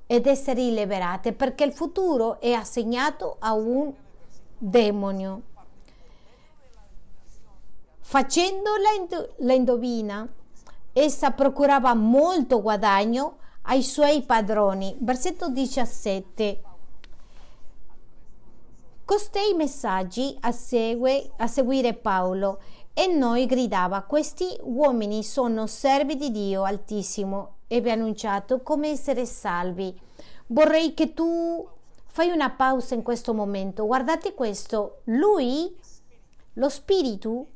[0.05, 3.91] ed essere liberate perché il futuro è assegnato a un
[4.59, 5.41] demonio.
[8.13, 8.69] Facendo
[9.37, 10.31] la indovina,
[10.93, 14.95] essa procurava molto guadagno ai suoi padroni.
[14.99, 16.61] Versetto 17.
[19.03, 22.61] Costei messaggi a, segue, a seguire Paolo
[22.93, 28.89] e noi gridava questi uomini sono servi di Dio Altissimo e vi ha annunciato come
[28.89, 29.99] essere salvi.
[30.45, 31.67] Vorrei che tu
[32.05, 33.87] fai una pausa in questo momento.
[33.87, 35.75] Guardate questo, lui,
[36.53, 37.47] lo spirito,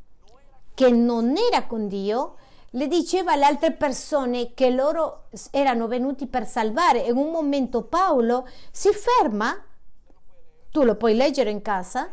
[0.78, 2.36] che non era con Dio,
[2.70, 7.00] le diceva alle altre persone che loro erano venuti per salvare.
[7.00, 9.60] In un momento Paolo si ferma,
[10.70, 12.12] tu lo puoi leggere in casa,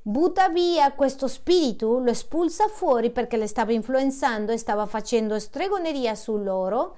[0.00, 6.14] butta via questo spirito, lo espulsa fuori perché le stava influenzando e stava facendo stregoneria
[6.14, 6.94] su loro.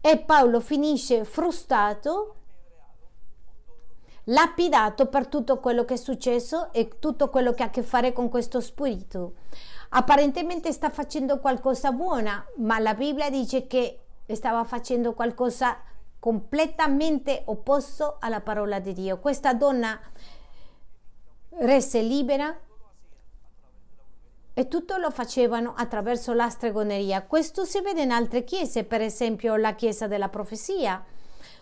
[0.00, 2.35] E Paolo finisce frustrato
[4.28, 8.12] lapidato per tutto quello che è successo e tutto quello che ha a che fare
[8.12, 9.34] con questo spirito.
[9.90, 14.00] Apparentemente sta facendo qualcosa buona, ma la Bibbia dice che
[14.32, 15.78] stava facendo qualcosa
[16.18, 19.18] completamente opposto alla parola di Dio.
[19.20, 19.98] Questa donna
[21.58, 22.54] rese libera
[24.52, 27.22] e tutto lo facevano attraverso la stregoneria.
[27.22, 31.04] Questo si vede in altre chiese, per esempio la chiesa della profezia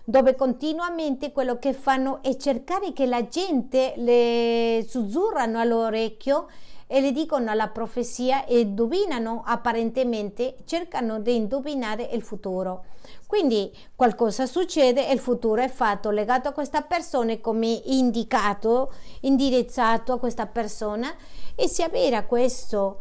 [0.05, 6.47] dove continuamente quello che fanno è cercare che la gente le sussurrano all'orecchio
[6.87, 12.85] e le dicono la profezia e indovinano apparentemente, cercano di indovinare il futuro.
[13.27, 20.13] Quindi qualcosa succede e il futuro è fatto legato a questa persona come indicato, indirizzato
[20.13, 21.13] a questa persona
[21.55, 23.01] e si avvera questo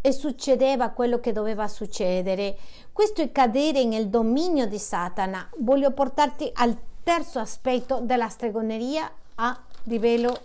[0.00, 2.56] e succedeva quello che doveva succedere.
[2.96, 5.50] Questo è cadere nel dominio di Satana.
[5.58, 6.74] Voglio portarti al
[7.04, 10.40] terzo aspetto della stregoneria a livello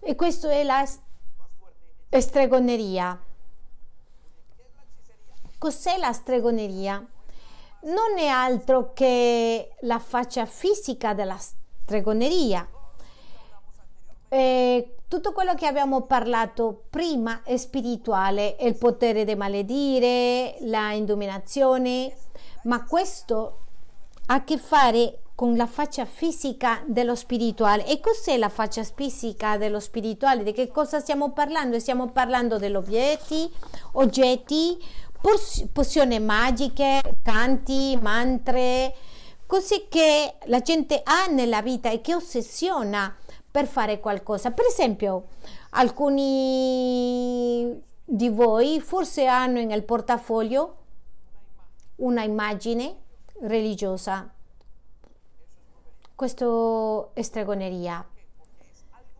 [0.00, 0.88] e questo è la
[2.18, 3.22] stregoneria.
[5.58, 6.94] Cos'è la stregoneria?
[6.94, 12.66] Non è altro che la faccia fisica della stregoneria
[14.30, 20.92] eh, tutto quello che abbiamo parlato prima è spirituale, è il potere di maledire, la
[20.92, 22.16] indominazione,
[22.62, 23.58] ma questo
[24.28, 27.84] ha a che fare con la faccia fisica dello spirituale.
[27.84, 30.44] E cos'è la faccia fisica dello spirituale?
[30.44, 31.78] Di che cosa stiamo parlando?
[31.78, 33.52] Stiamo parlando degli oggetti,
[33.92, 34.78] oggetti,
[35.70, 38.94] pozioni magiche, canti, mantre,
[39.44, 43.14] cose che la gente ha nella vita e che ossessiona
[43.52, 44.50] per fare qualcosa.
[44.50, 45.26] Per esempio,
[45.70, 50.76] alcuni di voi forse hanno nel portafoglio
[51.96, 52.96] una immagine
[53.42, 54.28] religiosa.
[56.14, 58.04] Questo è stregoneria.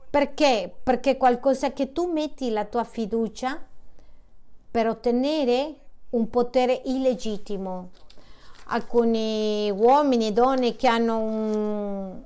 [0.08, 0.74] Perché?
[0.82, 3.60] Perché qualcosa che tu metti la tua fiducia
[4.70, 5.76] per ottenere
[6.10, 7.90] un potere illegittimo.
[8.66, 12.22] Alcuni uomini e donne che hanno un,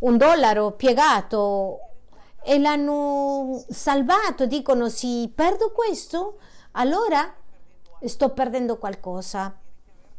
[0.00, 1.80] un dollaro piegato
[2.42, 6.38] e l'hanno salvato, dicono sì, perdo questo,
[6.72, 7.34] allora
[8.04, 9.54] sto perdendo qualcosa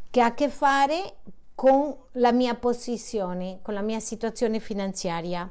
[0.09, 1.15] che ha a che fare
[1.55, 5.49] con la mia posizione, con la mia situazione finanziaria.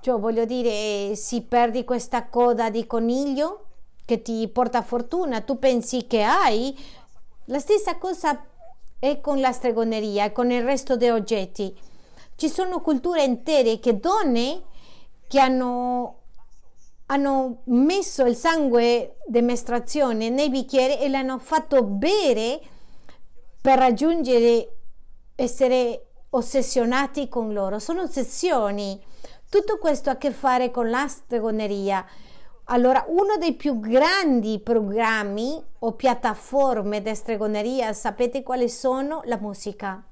[0.00, 3.66] Cioè, voglio dire, se perdi questa coda di coniglio
[4.04, 6.76] che ti porta fortuna, tu pensi che hai,
[7.46, 8.44] la stessa cosa
[8.98, 11.74] è con la stregoneria e con il resto degli oggetti
[12.36, 14.62] ci sono culture intere che donne
[15.28, 16.22] che hanno,
[17.06, 22.60] hanno messo il sangue di mestruazione nei bicchieri e l'hanno fatto bere
[23.60, 24.76] per raggiungere
[25.34, 27.78] essere ossessionati con loro.
[27.78, 29.02] Sono ossessioni.
[29.48, 32.04] Tutto questo ha a che fare con la stregoneria.
[32.68, 39.22] Allora, uno dei più grandi programmi o piattaforme di stregoneria, sapete quali sono?
[39.24, 40.02] La musica.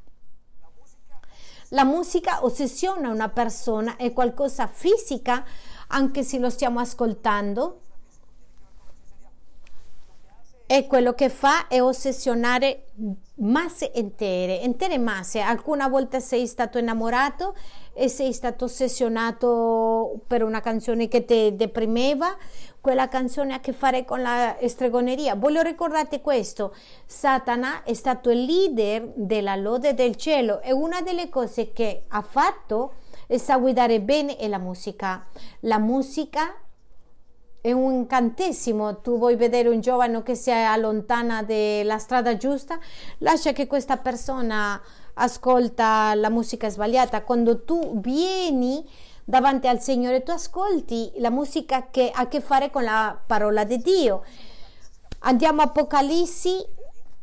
[1.74, 5.42] La musica ossessiona una persona, è qualcosa fisica,
[5.88, 7.81] anche se lo stiamo ascoltando.
[10.72, 12.84] E quello che fa è ossessionare
[13.40, 15.40] masse intere, intere masse.
[15.40, 17.54] Alcuna volta sei stato innamorato
[17.92, 22.34] e sei stato ossessionato per una canzone che ti deprimeva,
[22.80, 25.34] quella canzone ha a che fare con la stregoneria.
[25.34, 31.28] Voglio ricordarti questo, Satana è stato il leader della lode del cielo e una delle
[31.28, 32.94] cose che ha fatto
[33.26, 35.26] è sa guidare bene è la musica.
[35.60, 36.54] La musica
[37.62, 39.00] è un incantesimo.
[39.00, 42.78] Tu vuoi vedere un giovane che si allontana dalla strada giusta,
[43.18, 44.78] lascia che questa persona
[45.14, 47.22] ascolta la musica sbagliata.
[47.22, 48.84] Quando tu vieni
[49.24, 53.62] davanti al Signore, tu ascolti la musica che ha a che fare con la parola
[53.62, 54.24] di Dio.
[55.20, 56.56] Andiamo a Apocalissi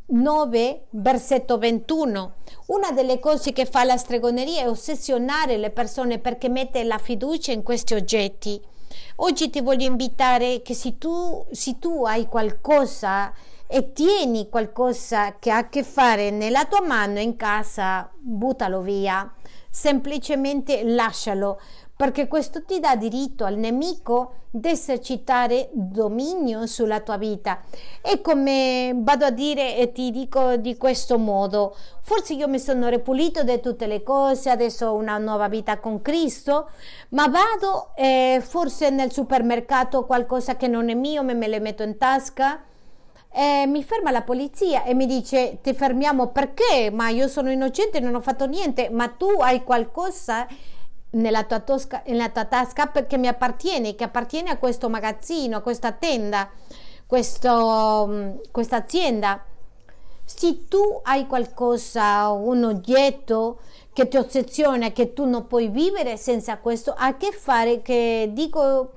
[0.06, 2.32] 9, versetto 21.
[2.68, 7.52] Una delle cose che fa la stregoneria è ossessionare le persone perché mette la fiducia
[7.52, 8.69] in questi oggetti.
[9.16, 13.32] Oggi ti voglio invitare che se tu, se tu hai qualcosa
[13.66, 19.32] e tieni qualcosa che ha a che fare nella tua mano in casa, buttalo via,
[19.70, 21.60] semplicemente lascialo
[22.00, 27.60] perché questo ti dà diritto al nemico di esercitare dominio sulla tua vita.
[28.00, 32.88] E come vado a dire e ti dico di questo modo, forse io mi sono
[32.88, 36.70] ripulito di tutte le cose, adesso ho una nuova vita con Cristo,
[37.10, 41.82] ma vado e forse nel supermercato qualcosa che non è mio, me, me le metto
[41.82, 42.62] in tasca
[43.30, 46.90] E mi ferma la polizia e mi dice ti fermiamo perché?
[46.90, 50.46] Ma io sono innocente, non ho fatto niente, ma tu hai qualcosa
[51.10, 55.60] nella tua, tosca, nella tua tasca perché mi appartiene, che appartiene a questo magazzino, a
[55.60, 56.48] questa tenda,
[57.06, 59.44] questo, questa azienda.
[60.24, 63.58] Se tu hai qualcosa, un oggetto
[63.92, 68.92] che ti ossessiona, che tu non puoi vivere senza questo, a che fare che dico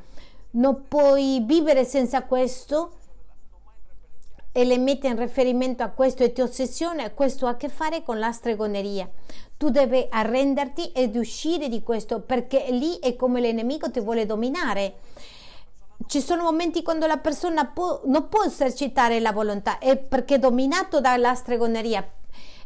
[0.52, 2.92] non puoi vivere senza questo
[4.56, 8.04] e le mette in riferimento a questo e ti ossessiona, questo ha a che fare
[8.04, 9.10] con la stregoneria.
[9.58, 15.00] Tu devi arrenderti ed uscire di questo perché lì è come l'enemico ti vuole dominare.
[16.06, 20.40] Ci sono momenti quando la persona può, non può esercitare la volontà, è perché è
[20.40, 22.08] dominato dalla stregoneria.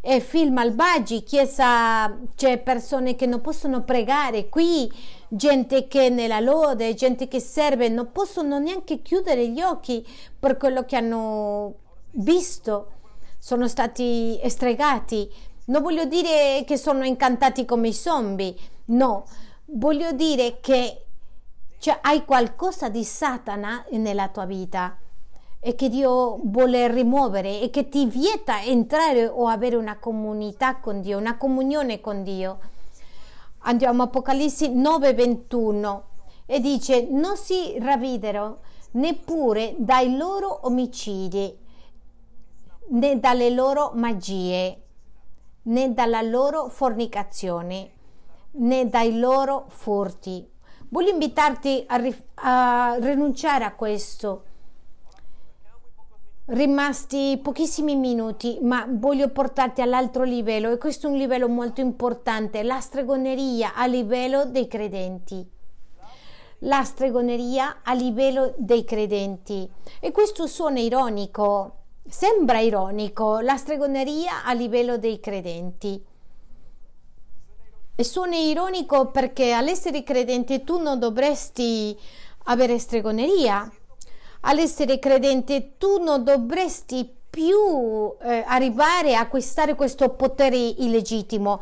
[0.10, 4.47] E film malvagi, chiesa, c'è persone che non possono pregare.
[4.47, 4.89] Qui,
[5.28, 10.08] gente che nella lode, gente che serve, non possono neanche chiudere gli occhi
[10.39, 11.74] per quello che hanno
[12.12, 12.91] visto,
[13.38, 15.30] sono stati stregati.
[15.66, 18.55] Non voglio dire che sono incantati come i zombie,
[18.86, 19.26] no,
[19.66, 21.03] voglio dire che
[21.80, 24.97] cioè, hai qualcosa di Satana nella tua vita
[25.68, 31.01] e che Dio vuole rimuovere e che ti vieta entrare o avere una comunità con
[31.01, 32.59] Dio, una comunione con Dio.
[33.63, 36.01] Andiamo a Apocalisse 9:21
[36.45, 38.59] e dice: Non si ravvidero
[38.91, 41.53] neppure dai loro omicidi,
[42.91, 44.84] né dalle loro magie,
[45.63, 47.91] né dalla loro fornicazione,
[48.51, 50.49] né dai loro furti.
[50.88, 52.01] Voglio invitarti a,
[52.36, 54.43] a rinunciare a questo
[56.48, 62.64] rimasti pochissimi minuti, ma voglio portarti all'altro livello e questo è un livello molto importante,
[62.64, 65.45] la stregoneria a livello dei credenti.
[66.62, 69.70] La stregoneria a livello dei credenti.
[70.00, 71.74] E questo suona ironico,
[72.08, 76.04] sembra ironico, la stregoneria a livello dei credenti.
[78.00, 81.98] E suona ironico perché all'essere credente tu non dovresti
[82.45, 83.70] avere stregoneria,
[84.41, 91.61] all'essere credente tu non dovresti più eh, arrivare a acquistare questo potere illegittimo.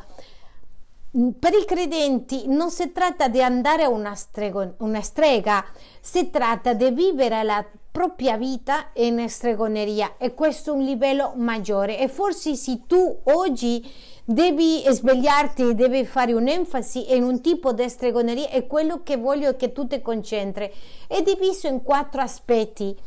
[1.17, 5.65] Mm, per i credenti non si tratta di andare a una, strego, una strega,
[5.99, 11.97] si tratta di vivere la propria vita in stregoneria e questo è un livello maggiore
[11.97, 13.89] e forse se tu oggi
[14.25, 19.71] devi svegliarti, devi fare un'enfasi in un tipo di stregoneria e quello che voglio che
[19.71, 20.73] tu ti concentri.
[21.07, 22.97] È diviso in quattro aspetti.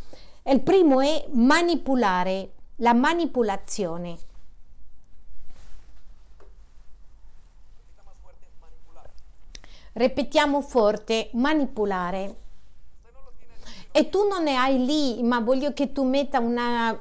[0.44, 4.18] Il primo è manipolare, la manipolazione.
[9.92, 12.36] Ripetiamo forte, manipolare.
[13.90, 16.96] E tu non ne hai lì, ma voglio che tu metta una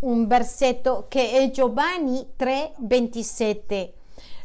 [0.00, 3.92] un versetto che è Giovanni 3:27.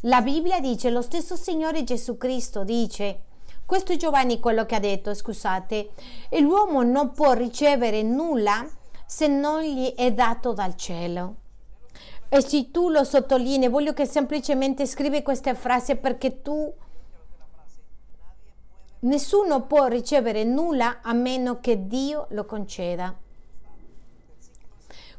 [0.01, 3.21] La Bibbia dice, lo stesso Signore Gesù Cristo dice,
[3.65, 5.91] questo è Giovanni quello che ha detto, scusate,
[6.27, 8.67] e l'uomo non può ricevere nulla
[9.05, 11.35] se non gli è dato dal cielo.
[12.27, 16.73] E se tu lo sottolinei, voglio che semplicemente scrivi questa frase perché tu
[19.01, 23.15] nessuno può ricevere nulla a meno che Dio lo conceda.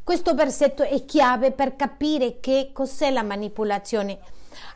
[0.05, 4.18] Questo versetto è chiave per capire che cos'è la manipolazione.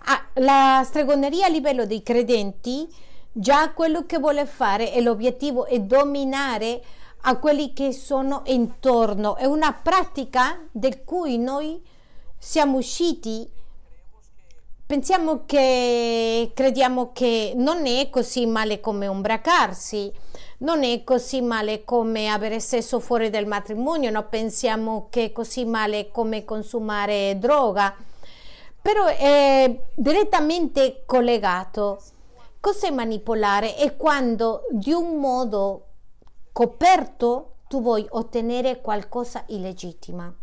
[0.07, 2.89] Ah, la stregoneria a livello dei credenti,
[3.31, 6.83] già quello che vuole fare e l'obiettivo è dominare
[7.23, 9.37] a quelli che sono intorno.
[9.37, 11.79] È una pratica del cui noi
[12.39, 13.47] siamo usciti.
[14.87, 20.11] Pensiamo che crediamo che non è così male come umbracarsi
[20.59, 25.65] non è così male come avere sesso fuori del matrimonio, non pensiamo che è così
[25.65, 27.95] male come consumare droga,
[28.81, 32.01] però è direttamente collegato.
[32.61, 33.77] Cos'è manipolare?
[33.77, 35.85] È quando di un modo
[36.53, 40.35] coperto tu vuoi ottenere qualcosa illegittimo.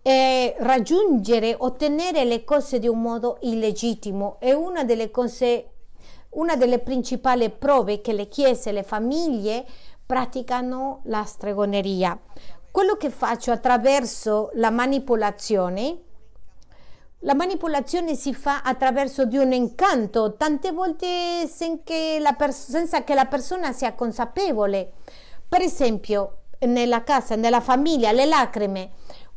[0.00, 5.72] E raggiungere, ottenere le cose di un modo illegittimo è una delle cose
[6.32, 9.64] una delle principali prove che le chiese e le famiglie
[10.04, 12.18] praticano la stregoneria.
[12.70, 15.98] Quello che faccio attraverso la manipolazione,
[17.20, 22.18] la manipolazione si fa attraverso di un incanto, tante volte senza che
[23.14, 24.92] la persona sia consapevole.
[25.48, 28.90] Per esempio, nella casa, nella famiglia, le lacrime.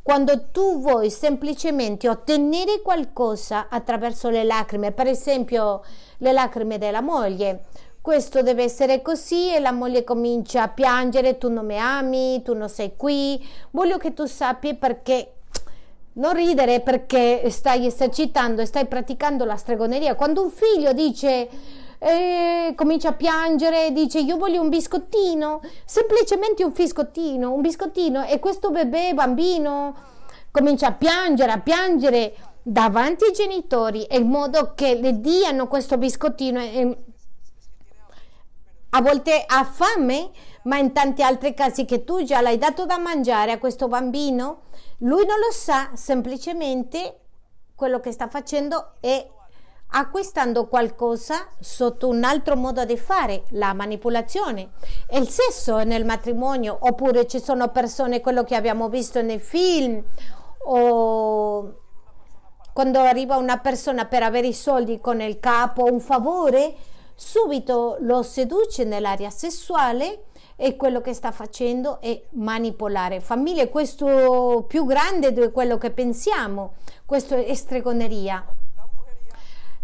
[0.06, 5.82] Quando tu vuoi semplicemente ottenere qualcosa attraverso le lacrime, per esempio
[6.20, 7.64] le lacrime della moglie,
[8.02, 12.54] questo deve essere così e la moglie comincia a piangere, tu non mi ami, tu
[12.54, 15.38] non sei qui, voglio che tu sappi perché
[16.14, 20.14] non ridere perché stai esercitando e stai praticando la stregoneria.
[20.14, 21.50] Quando un figlio dice
[22.08, 28.24] eh, comincia a piangere, dice io voglio un biscottino, semplicemente un biscottino, un biscottino.
[28.26, 29.96] E questo bebè bambino
[30.52, 36.60] comincia a piangere, a piangere davanti ai genitori in modo che le diano questo biscottino
[36.60, 36.98] e,
[38.92, 40.30] a volte ha fame,
[40.64, 44.66] ma in tanti altri casi che tu già l'hai dato da mangiare a questo bambino,
[45.00, 47.22] lui non lo sa, semplicemente
[47.74, 49.28] quello che sta facendo è
[49.98, 54.72] acquistando qualcosa sotto un altro modo di fare, la manipolazione.
[55.12, 60.04] Il sesso nel matrimonio, oppure ci sono persone, quello che abbiamo visto nei film,
[60.68, 61.80] o
[62.74, 66.76] quando arriva una persona per avere i soldi con il capo, un favore,
[67.16, 70.26] subito lo seduce nell'area sessuale
[70.58, 73.22] e quello che sta facendo è manipolare.
[73.22, 76.74] Famiglie, questo più grande di quello che pensiamo,
[77.06, 78.46] questo è stregoneria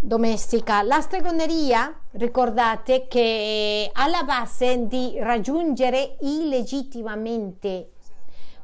[0.02, 0.82] domestica.
[0.82, 7.92] La stregoneria, ricordate che è alla base di raggiungere illegittimamente.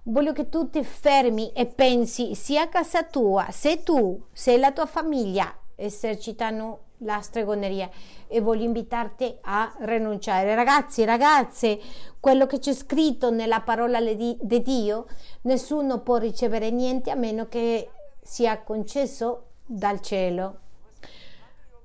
[0.03, 4.71] Voglio che tu ti fermi e pensi sia a casa tua, se tu, se la
[4.71, 7.87] tua famiglia esercitano la stregoneria
[8.27, 10.55] e voglio invitarti a rinunciare.
[10.55, 11.79] Ragazzi, ragazze,
[12.19, 15.05] quello che c'è scritto nella parola di Dio,
[15.41, 17.89] nessuno può ricevere niente a meno che
[18.23, 20.61] sia concesso dal cielo.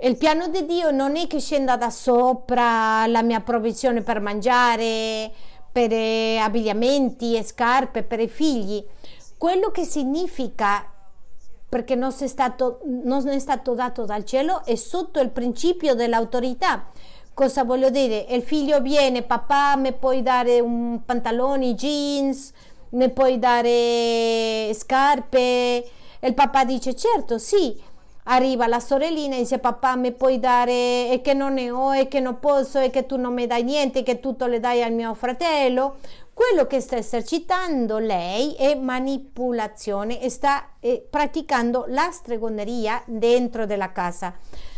[0.04, 5.30] Il piano di Dio non è che scenda da sopra la mia provvisione per mangiare,
[5.70, 5.92] per
[6.40, 8.84] abbigliamenti e scarpe per i figli.
[9.38, 10.84] Quello che significa
[11.68, 16.86] perché non è, stato, non è stato dato dal cielo, è sotto il principio dell'autorità.
[17.32, 18.26] Cosa voglio dire?
[18.30, 22.52] Il figlio viene, papà, mi puoi dare un pantaloni, jeans,
[22.90, 25.38] mi puoi dare scarpe?
[26.18, 27.90] E il papà dice certo, sì.
[28.24, 32.06] Arriva la sorellina e dice papà mi puoi dare e che non ne ho e
[32.06, 34.92] che non posso e che tu non mi dai niente che tutto le dai al
[34.92, 35.96] mio fratello
[36.34, 43.92] quello che sta esercitando lei è manipolazione e sta eh, praticando la stregoneria dentro della
[43.92, 44.34] casa.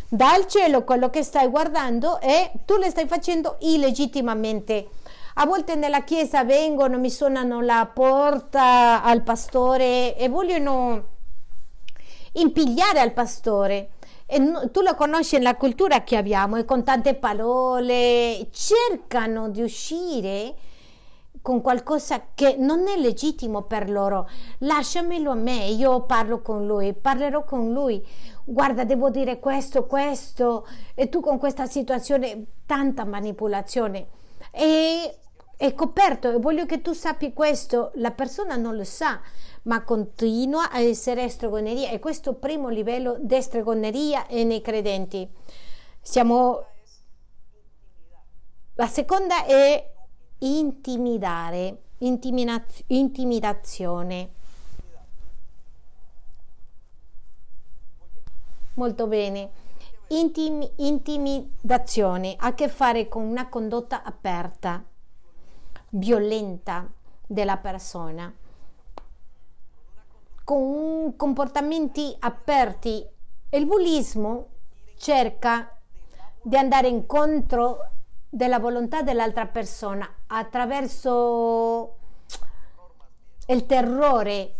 [0.09, 4.89] Dal cielo quello che stai guardando è tu le stai facendo illegittimamente.
[5.35, 11.14] A volte nella chiesa vengono, mi suonano la porta al pastore e vogliono
[12.35, 13.91] impigliare al pastore.
[14.27, 14.39] E
[14.71, 20.55] tu lo conosci nella cultura che abbiamo e con tante parole cercano di uscire
[21.45, 24.27] con qualcosa che non è legittimo per loro.
[24.61, 28.03] Lasciamelo a me, io parlo con lui, parlerò con lui.
[28.45, 34.07] Guarda, devo dire questo, questo, e tu con questa situazione, tanta manipolazione.
[34.51, 35.19] E
[35.55, 39.21] è coperto e voglio che tu sappi questo, la persona non lo sa,
[39.65, 45.29] ma continua a essere stregoneria e questo è il primo livello di stregoneria nei credenti.
[46.01, 46.67] Siamo
[48.77, 49.93] la seconda è
[50.39, 54.33] intimidare, intimidaz- intimidazione.
[58.75, 59.51] Molto bene.
[60.09, 64.85] Intim- intimidazione ha a che fare con una condotta aperta,
[65.91, 66.91] violenta
[67.27, 68.33] della persona,
[70.45, 73.05] con comportamenti aperti.
[73.51, 74.49] Il bullismo
[74.97, 75.77] cerca
[76.43, 77.91] di andare incontro
[78.29, 81.97] della volontà dell'altra persona attraverso
[83.47, 84.55] il terrore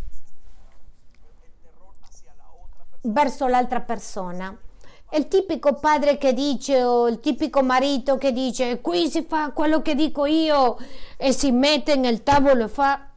[3.03, 4.57] verso l'altra persona.
[5.13, 9.81] Il tipico padre che dice o il tipico marito che dice qui si fa quello
[9.83, 10.77] che dico io
[11.17, 13.09] e si mette nel tavolo e fa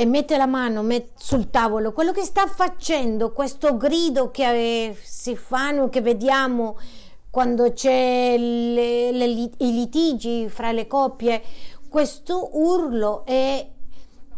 [0.00, 0.86] e mette la mano
[1.16, 6.78] sul tavolo, quello che sta facendo, questo grido che si fanno, che vediamo
[7.28, 11.42] quando c'è le, le, i litigi fra le coppie,
[11.88, 13.66] questo urlo è,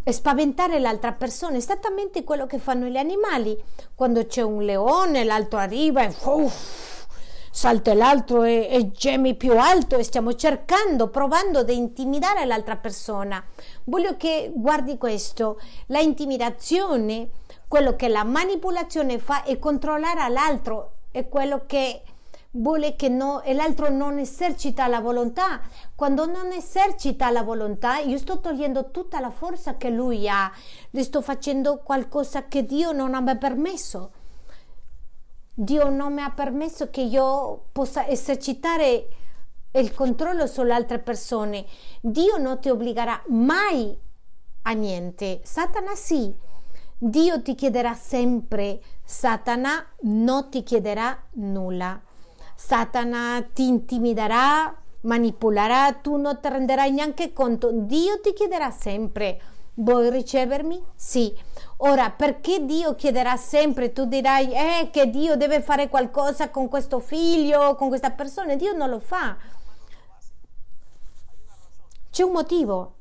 [0.02, 3.54] è spaventare l'altra persona, esattamente quello che fanno gli animali.
[3.94, 6.99] Quando c'è un leone, l'altro arriva e uff,
[7.50, 13.44] salta l'altro e, e gemi più alto e stiamo cercando, provando di intimidare l'altra persona.
[13.84, 17.28] Voglio che guardi questo, la intimidazione,
[17.66, 22.02] quello che la manipolazione fa è controllare l'altro, è quello che
[22.52, 25.60] vuole che no, e l'altro non esercita la volontà.
[25.94, 30.50] Quando non esercita la volontà, io sto togliendo tutta la forza che lui ha,
[30.90, 34.12] le sto facendo qualcosa che Dio non ha permesso.
[35.62, 39.08] Dio non mi ha permesso che io possa esercitare
[39.72, 41.66] il controllo sulle altre persone.
[42.00, 43.94] Dio non ti obbligherà mai
[44.62, 45.42] a niente.
[45.44, 46.34] Satana sì.
[46.96, 52.00] Dio ti chiederà sempre, Satana non ti chiederà nulla.
[52.54, 57.70] Satana ti intimiderà, manipolerà, tu non ti renderai neanche conto.
[57.70, 59.38] Dio ti chiederà sempre,
[59.74, 60.82] vuoi ricevermi?
[60.94, 61.36] Sì.
[61.82, 66.98] Ora, perché Dio chiederà sempre, tu dirai, eh, che Dio deve fare qualcosa con questo
[66.98, 69.36] figlio, con questa persona, Dio non lo fa.
[72.10, 72.94] C'è un motivo.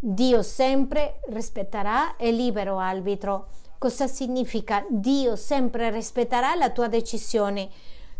[0.00, 3.46] Dio sempre rispetterà il libero arbitro.
[3.78, 4.84] Cosa significa?
[4.88, 7.70] Dio sempre rispetterà la tua decisione.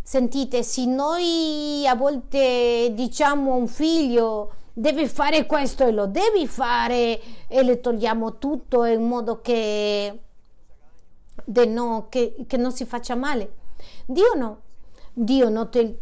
[0.00, 6.46] Sentite, se noi a volte diciamo a un figlio devi fare questo e lo devi
[6.46, 10.20] fare e le togliamo tutto in modo che,
[11.66, 13.54] no, che, che non si faccia male.
[14.06, 14.60] Dio no,
[15.12, 15.98] Dio, no te,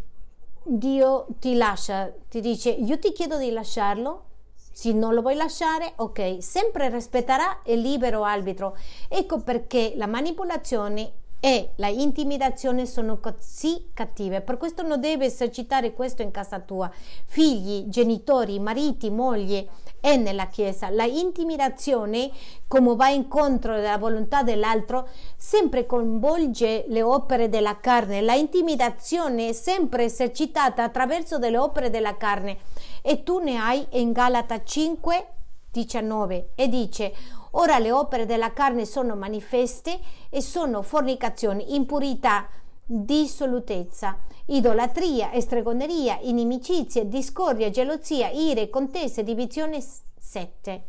[0.63, 4.25] Dio ti lascia, ti dice io ti chiedo di lasciarlo,
[4.71, 8.77] se non lo vuoi lasciare, ok, sempre rispetterà il libero arbitro.
[9.09, 14.41] Ecco perché la manipolazione e la intimidazione sono così cattive.
[14.41, 16.89] Per questo non devi esercitare questo in casa tua.
[17.25, 19.67] Figli, genitori, mariti, moglie
[19.99, 20.91] e nella Chiesa.
[20.91, 22.29] La intimidazione,
[22.67, 28.21] come va incontro della volontà dell'altro, sempre coinvolge le opere della carne.
[28.21, 32.59] La intimidazione è sempre esercitata attraverso delle opere della carne.
[33.01, 35.27] E tu ne hai in Galata 5,
[35.71, 37.13] 19 e dice
[37.51, 39.99] Ora le opere della carne sono manifeste
[40.29, 42.47] e sono fornicazione, impurità,
[42.85, 49.83] dissolutezza, idolatria, estregoneria, inimicizie, discordia, gelosia, ire, contese, divisione
[50.17, 50.83] 7.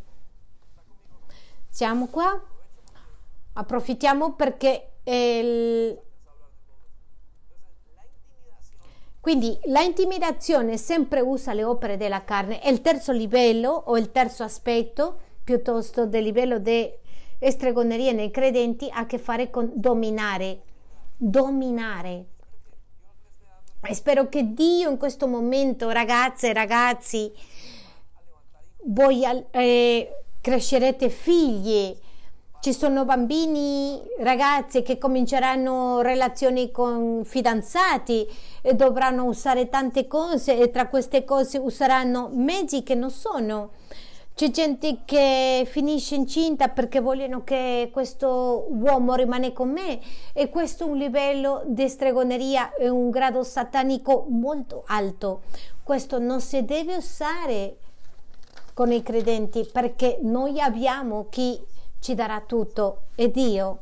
[1.67, 2.41] Siamo qua?
[3.53, 5.99] Approfittiamo perché il...
[9.19, 12.59] Quindi la intimidazione sempre usa le opere della carne.
[12.59, 16.91] È il terzo livello o il terzo aspetto piuttosto del livello di
[17.39, 20.61] stregoneria nei credenti ha a che fare con dominare,
[21.17, 22.25] dominare.
[23.85, 27.31] E spero che Dio in questo momento, ragazze e ragazzi,
[28.85, 31.93] voi eh, crescerete figli.
[32.61, 38.25] Ci sono bambini, ragazzi che cominceranno relazioni con fidanzati
[38.61, 43.71] e dovranno usare tante cose e tra queste cose useranno mezzi che non sono
[44.35, 49.99] c'è gente che finisce incinta perché vogliono che questo uomo rimane con me
[50.33, 55.43] e questo è un livello di stregoneria e un grado satanico molto alto.
[55.83, 57.77] Questo non si deve usare
[58.73, 61.61] con i credenti perché noi abbiamo chi
[61.99, 63.81] ci darà tutto è Dio.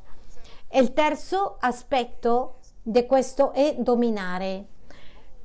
[0.68, 4.66] E il terzo aspetto di questo è dominare.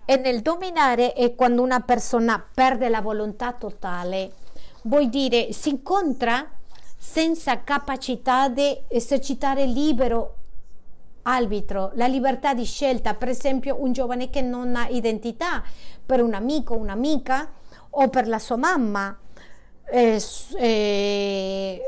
[0.04, 4.44] E nel dominare è quando una persona perde la volontà totale
[4.86, 6.48] vuol dire si incontra
[6.96, 10.34] senza capacità di esercitare libero
[11.22, 15.62] arbitro, la libertà di scelta, per esempio un giovane che non ha identità
[16.04, 17.50] per un amico, un'amica
[17.90, 19.16] o per la sua mamma.
[19.88, 20.20] Eh,
[20.58, 21.80] eh,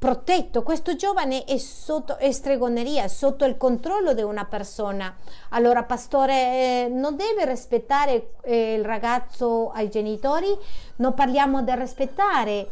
[0.00, 5.14] protetto, questo giovane è sotto è stregoneria, sotto il controllo di una persona.
[5.50, 10.56] Allora, pastore, eh, non deve rispettare eh, il ragazzo ai genitori?
[10.96, 12.70] Non parliamo del rispettare.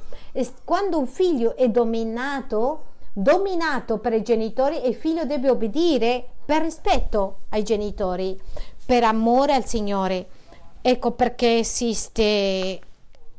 [0.65, 7.41] Quando un figlio è dominato, dominato per i genitori, il figlio deve obbedire per rispetto
[7.51, 8.41] ai genitori,
[8.87, 10.29] per amore al Signore.
[10.81, 12.81] Ecco perché esiste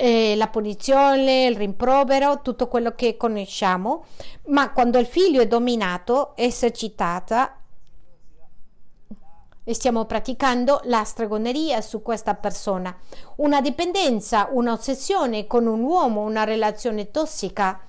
[0.02, 4.06] eh, la punizione, il rimprovero, tutto quello che conosciamo,
[4.46, 7.58] ma quando il figlio è dominato, esercitata
[9.62, 12.98] e stiamo praticando la stregoneria su questa persona.
[13.36, 17.82] Una dipendenza, un'ossessione con un uomo, una relazione tossica,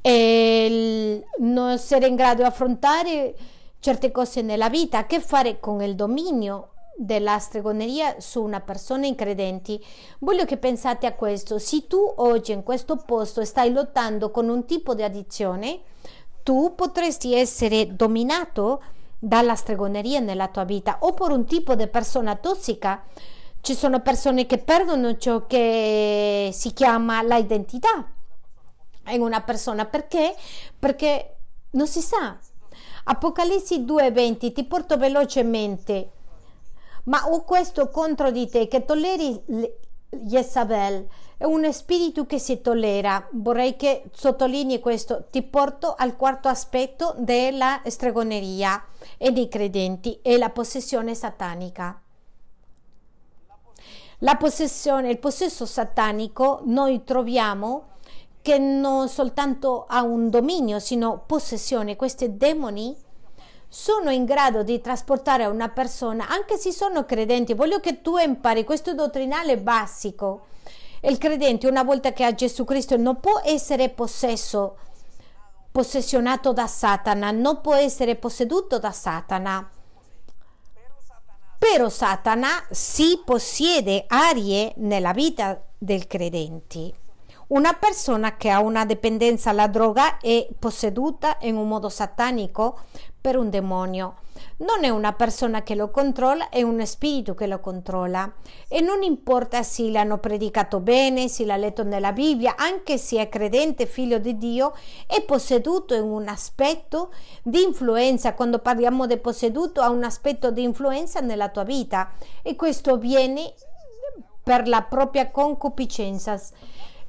[0.00, 3.34] e non essere in grado di affrontare
[3.78, 6.71] certe cose nella vita, a che fare con il dominio,
[7.04, 9.84] della stregoneria su una persona incredenti.
[10.20, 11.58] Voglio che pensate a questo.
[11.58, 15.80] Se tu oggi in questo posto stai lottando con un tipo di addizione,
[16.42, 18.82] tu potresti essere dominato
[19.18, 23.04] dalla stregoneria nella tua vita o per un tipo di persona tossica.
[23.60, 28.06] Ci sono persone che perdono ciò che si chiama l'identità
[29.08, 30.34] in una persona perché?
[30.78, 31.36] Perché
[31.72, 32.36] non si sa.
[33.04, 36.10] Apocalisse 2:20 ti porto velocemente
[37.04, 39.42] ma ho questo contro di te che tolleri
[40.10, 41.08] Jezabel
[41.42, 43.26] è un spirito che si tollera.
[43.32, 45.24] Vorrei che sottolinei questo.
[45.28, 48.84] Ti porto al quarto aspetto della stregoneria
[49.16, 52.00] e dei credenti e la possessione satanica.
[54.18, 57.86] La possessione, il possesso satanico noi troviamo
[58.40, 61.96] che non soltanto ha un dominio, sino possessione.
[61.96, 62.96] Questi demoni
[63.74, 67.54] sono in grado di trasportare a una persona, anche se sono credenti.
[67.54, 70.48] Voglio che tu impari questo dottrinale basico.
[71.00, 74.76] Il credente, una volta che ha Gesù Cristo, non può essere possesso,
[75.72, 79.70] possessionato da Satana, non può essere posseduto da Satana.
[81.58, 86.92] Però Satana si possiede arie nella vita del credente.
[87.52, 92.78] Una persona che ha una dipendenza alla droga è posseduta in un modo satanico
[93.20, 94.14] per un demonio.
[94.58, 98.32] Non è una persona che lo controlla, è un spirito che lo controlla.
[98.68, 103.28] E non importa se l'hanno predicato bene, se l'ha letto nella Bibbia, anche se è
[103.28, 104.72] credente, figlio di Dio,
[105.06, 108.32] è posseduto in un aspetto di influenza.
[108.32, 112.12] Quando parliamo di posseduto, ha un aspetto di influenza nella tua vita.
[112.40, 113.52] E questo avviene
[114.42, 116.40] per la propria concupiscenza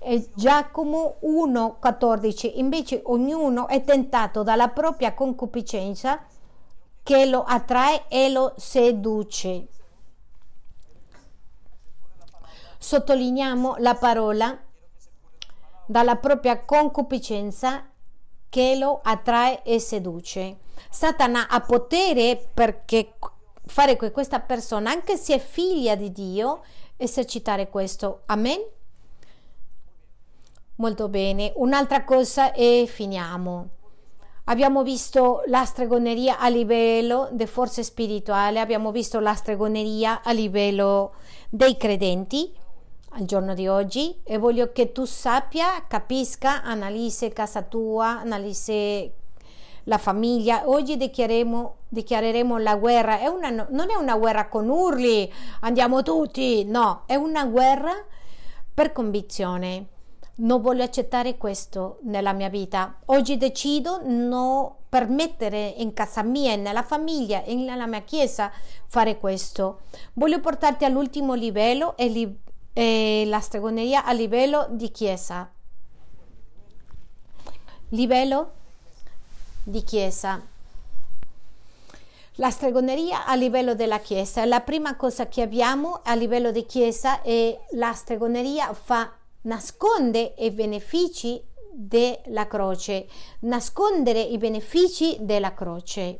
[0.03, 6.25] e Giacomo 1,14 invece ognuno è tentato dalla propria concupiscenza
[7.01, 9.67] che lo attrae e lo seduce.
[12.77, 14.57] Sottolineiamo la parola
[15.85, 17.89] dalla propria concupiscenza
[18.49, 20.57] che lo attrae e seduce.
[20.89, 23.15] Satana ha potere perché
[23.65, 26.63] fare questa persona, anche se è figlia di Dio,
[26.97, 28.23] esercitare questo.
[28.27, 28.59] Amen.
[30.83, 33.69] Molto bene, un'altra cosa e finiamo.
[34.43, 41.13] Abbiamo visto la stregoneria a livello di forze spirituali, abbiamo visto la stregoneria a livello
[41.49, 42.53] dei credenti
[43.11, 49.09] al giorno di oggi e voglio che tu sappia, capisca, analizzi casa tua, analizzi
[49.85, 50.63] la famiglia.
[50.65, 53.19] Oggi dichiareremo, dichiareremo la guerra.
[53.19, 55.31] È una, non è una guerra con urli,
[55.61, 57.93] andiamo tutti, no, è una guerra
[58.73, 59.91] per convinzione
[60.35, 62.99] non voglio accettare questo nella mia vita.
[63.05, 68.51] Oggi decido non permettere in casa mia, nella famiglia nella mia chiesa
[68.87, 69.81] fare questo.
[70.13, 72.39] Voglio portarti all'ultimo livello e, li,
[72.73, 75.51] e la stregoneria a livello di chiesa.
[77.89, 78.51] Livello
[79.63, 80.41] di chiesa.
[82.37, 84.43] La stregoneria a livello della chiesa.
[84.45, 89.11] La prima cosa che abbiamo a livello di chiesa è la stregoneria fa
[89.43, 91.41] nasconde i benefici
[91.71, 93.07] della croce,
[93.39, 96.19] nascondere i benefici della croce.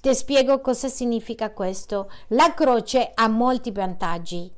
[0.00, 2.10] Ti spiego cosa significa questo.
[2.28, 4.52] La croce ha molti vantaggi.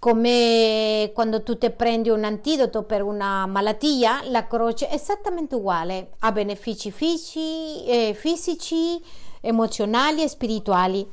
[0.00, 6.14] Come quando tu ti prendi un antidoto per una malattia, la croce è esattamente uguale.
[6.20, 9.00] Ha benefici fisici, eh, fisici
[9.40, 11.08] emozionali e spirituali.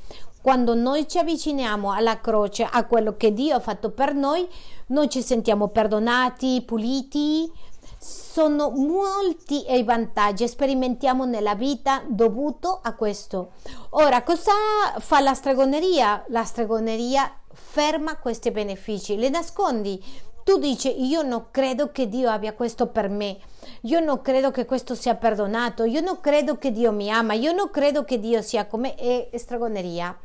[0.45, 4.47] Quando noi ci avviciniamo alla croce, a quello che Dio ha fatto per noi,
[4.89, 7.51] noi ci sentiamo perdonati, puliti.
[7.97, 13.53] Sono molti i vantaggi, sperimentiamo nella vita dovuto a questo.
[13.89, 14.51] Ora, cosa
[14.99, 16.25] fa la stregoneria?
[16.27, 19.99] La stregoneria ferma questi benefici, li nascondi.
[20.43, 23.39] Tu dici, io non credo che Dio abbia questo per me,
[23.81, 27.51] io non credo che questo sia perdonato, io non credo che Dio mi ama, io
[27.51, 30.15] non credo che Dio sia come è stregoneria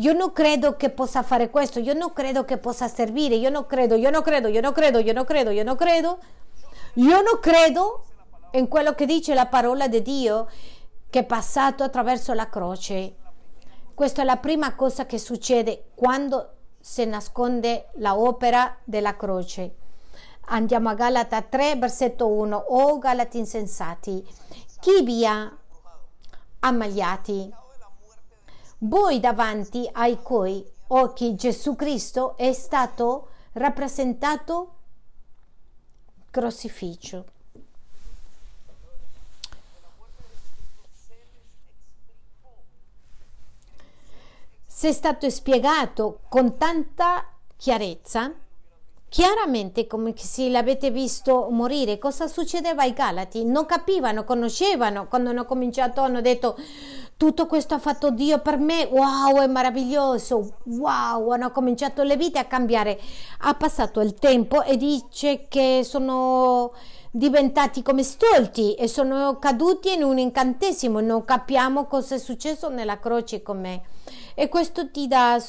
[0.00, 3.66] io non credo che possa fare questo, io non credo che possa servire, io non
[3.66, 6.18] credo, io non credo, io non credo, io non credo, io non credo,
[6.94, 8.04] io non credo
[8.52, 10.48] in quello che dice la parola di Dio
[11.10, 13.14] che è passato attraverso la croce.
[13.92, 19.74] Questa è la prima cosa che succede quando si nasconde l'opera della croce.
[20.50, 22.56] Andiamo a Galata 3, versetto 1.
[22.56, 24.24] O Galati insensati,
[24.80, 25.52] chi vi ha
[26.60, 27.52] ammaliati?
[28.78, 34.74] Voi davanti ai cui occhi Gesù Cristo è stato rappresentato
[36.30, 37.24] crocifisso.
[44.66, 47.26] Se è stato spiegato con tanta
[47.56, 48.32] chiarezza,
[49.08, 53.44] chiaramente come se l'avete visto morire, cosa succedeva ai Galati?
[53.44, 56.56] Non capivano, conoscevano, quando hanno cominciato hanno detto
[57.18, 62.38] tutto questo ha fatto Dio per me, wow, è meraviglioso, wow, hanno cominciato le vite
[62.38, 62.96] a cambiare.
[63.40, 66.72] Ha passato il tempo e dice che sono
[67.10, 73.00] diventati come stolti e sono caduti in un incantesimo, non capiamo cosa è successo nella
[73.00, 73.82] croce con me.
[74.34, 75.42] E questo ti dà,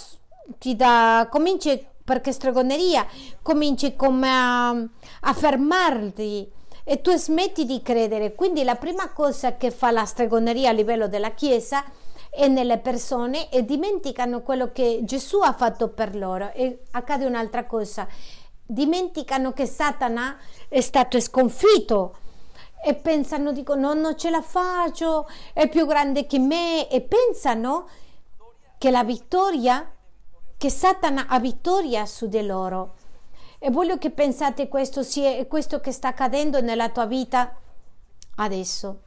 [0.58, 3.06] ti dà cominci perché stregoneria,
[3.44, 6.52] cominci come a, a fermarti
[6.84, 8.36] e tu smetti di credere.
[8.36, 11.84] Quindi la prima cosa che fa la stregoneria a livello della Chiesa
[12.30, 16.52] e nelle persone e dimenticano quello che Gesù ha fatto per loro.
[16.54, 18.08] E accade un'altra cosa.
[18.66, 20.38] Dimenticano che Satana
[20.68, 22.18] è stato sconfitto
[22.82, 26.88] e pensano dicono non ce la faccio è più grande che me.
[26.88, 27.88] E pensano
[28.78, 29.92] che la vittoria
[30.58, 32.96] che Satana ha vittoria su di loro
[33.60, 37.56] e voglio che pensate questo sia questo che sta accadendo nella tua vita
[38.36, 39.02] adesso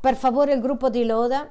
[0.00, 1.48] per favore il gruppo di Loda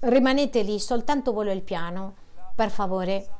[0.00, 2.14] rimanete lì soltanto voglio il piano
[2.54, 3.36] per favore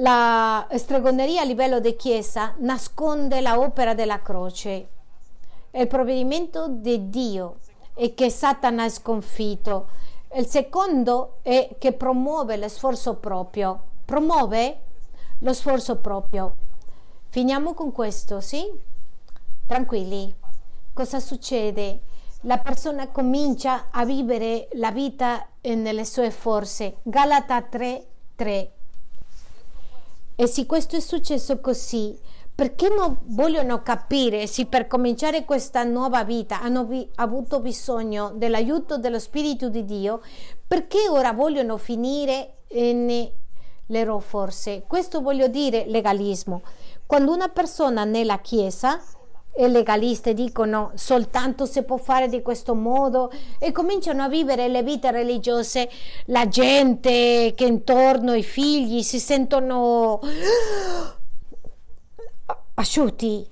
[0.00, 4.88] la stregoneria a livello di chiesa nasconde l'opera della croce,
[5.70, 7.60] il provvedimento di Dio
[7.94, 9.88] e che Satana è sconfitto.
[10.34, 13.84] Il secondo è che promuove lo sforzo proprio.
[14.04, 14.80] Promuove
[15.40, 16.54] lo sforzo proprio.
[17.28, 18.64] Finiamo con questo, sì?
[19.66, 20.34] Tranquilli.
[20.92, 22.00] Cosa succede?
[22.42, 26.98] La persona comincia a vivere la vita nelle sue forze.
[27.02, 28.06] Galata 3,
[28.36, 28.72] 3.
[30.36, 32.18] E se questo è successo così,
[32.54, 38.96] perché non vogliono capire se per cominciare questa nuova vita hanno vi- avuto bisogno dell'aiuto
[38.96, 40.22] dello Spirito di Dio,
[40.66, 43.32] perché ora vogliono finire nelle
[43.86, 44.84] loro forze?
[44.86, 46.62] Questo voglio dire legalismo.
[47.06, 49.00] Quando una persona nella Chiesa
[49.58, 54.82] e legaliste dicono soltanto si può fare di questo modo e cominciano a vivere le
[54.82, 55.88] vite religiose,
[56.26, 60.20] la gente che intorno i figli si sentono
[62.74, 63.48] asciutti.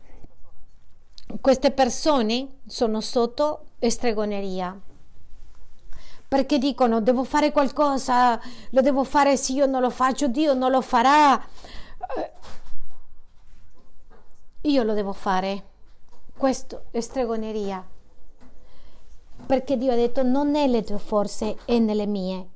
[1.41, 4.79] Queste persone sono sotto estregoneria
[6.35, 8.41] perché dicono devo fare qualcosa,
[8.71, 11.41] lo devo fare se io non lo faccio, Dio non lo farà.
[14.63, 15.65] Io lo devo fare.
[16.37, 17.87] Questo è stregoneria.
[19.47, 22.49] Perché Dio ha detto non nelle tue forze e nelle mie.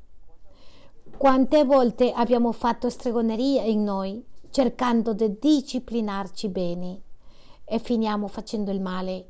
[1.16, 7.02] Quante volte abbiamo fatto stregoneria in noi cercando di disciplinarci bene
[7.64, 9.28] e finiamo facendo il male.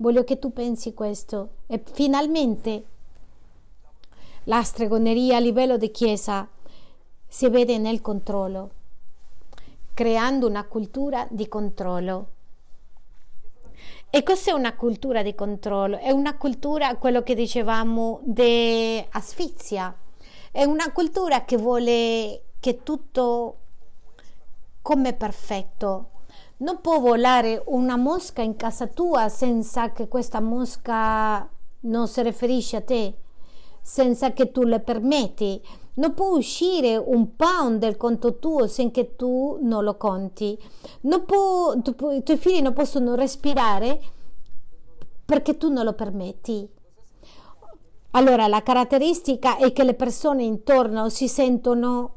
[0.00, 2.84] Voglio che tu pensi questo e finalmente
[4.44, 6.48] la stregoneria a livello di chiesa
[7.26, 8.70] si vede nel controllo,
[9.94, 12.26] creando una cultura di controllo.
[14.08, 15.98] E cos'è una cultura di controllo?
[15.98, 19.92] È una cultura, quello che dicevamo, di asfissia.
[20.52, 23.56] È una cultura che vuole che tutto
[24.80, 26.10] come perfetto.
[26.60, 31.48] Non può volare una mosca in casa tua senza che questa mosca
[31.80, 33.14] non si riferisce a te,
[33.80, 35.62] senza che tu le permetti.
[35.94, 40.58] Non può uscire un pound del conto tuo senza tu non lo conti.
[41.02, 44.00] Non può, tu, I tuoi figli non possono respirare
[45.24, 46.68] perché tu non lo permetti.
[48.12, 52.14] Allora la caratteristica è che le persone intorno si sentono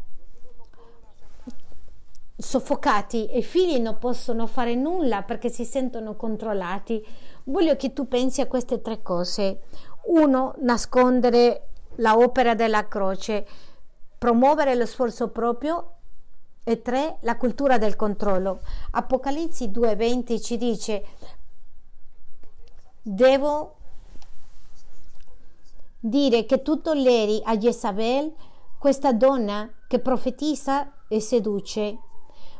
[2.41, 7.05] soffocati e i figli non possono fare nulla perché si sentono controllati.
[7.45, 9.61] Voglio che tu pensi a queste tre cose.
[10.05, 13.45] Uno, nascondere l'opera della croce
[14.21, 15.93] promuovere lo sforzo proprio
[16.63, 18.61] e tre, la cultura del controllo.
[18.91, 21.05] Apocalisse 2:20 ci dice
[23.01, 23.77] devo
[25.99, 28.31] dire che tutto l'eri a Jezabel,
[28.77, 31.97] questa donna che profetizza e seduce.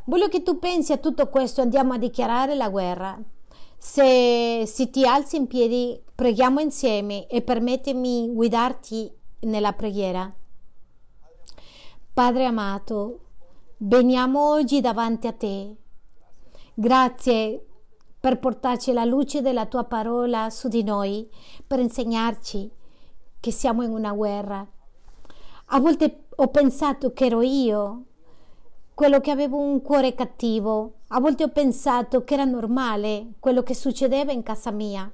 [0.04, 3.18] Voglio che tu pensi a tutto questo, andiamo a dichiarare la guerra.
[3.78, 9.10] Se, se ti alzi in piedi, preghiamo insieme e permettimi guidarti
[9.40, 10.32] nella preghiera.
[12.12, 13.20] Padre amato,
[13.78, 15.76] veniamo oggi davanti a te.
[16.74, 17.66] Grazie
[18.18, 21.28] per portarci la luce della tua parola su di noi,
[21.66, 22.70] per insegnarci
[23.40, 24.64] che siamo in una guerra.
[25.66, 28.04] A volte ho pensato che ero io,
[29.02, 30.98] quello che avevo un cuore cattivo.
[31.08, 35.10] A volte ho pensato che era normale quello che succedeva in casa mia.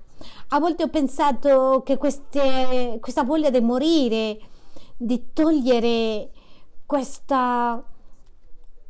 [0.49, 4.41] A volte ho pensato che queste, questa voglia di morire,
[4.95, 6.29] di togliere
[6.85, 7.85] questo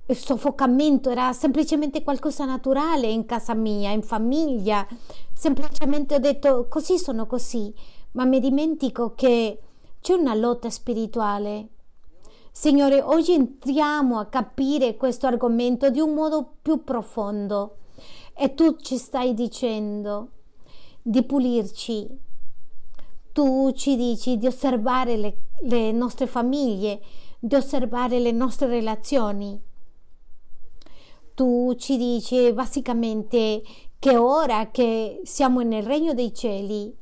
[0.09, 4.85] soffocamento era semplicemente qualcosa naturale in casa mia, in famiglia.
[5.33, 7.73] Semplicemente ho detto così sono così,
[8.15, 9.61] ma mi dimentico che
[10.01, 11.69] c'è una lotta spirituale.
[12.51, 17.77] Signore, oggi entriamo a capire questo argomento di un modo più profondo
[18.35, 20.31] e tu ci stai dicendo
[21.03, 22.09] di pulirci.
[23.33, 27.01] Tu ci dici di osservare le, le nostre famiglie,
[27.39, 29.61] di osservare le nostre relazioni.
[31.35, 33.63] Tu ci dici basicamente
[33.99, 36.93] che ora che siamo nel regno dei cieli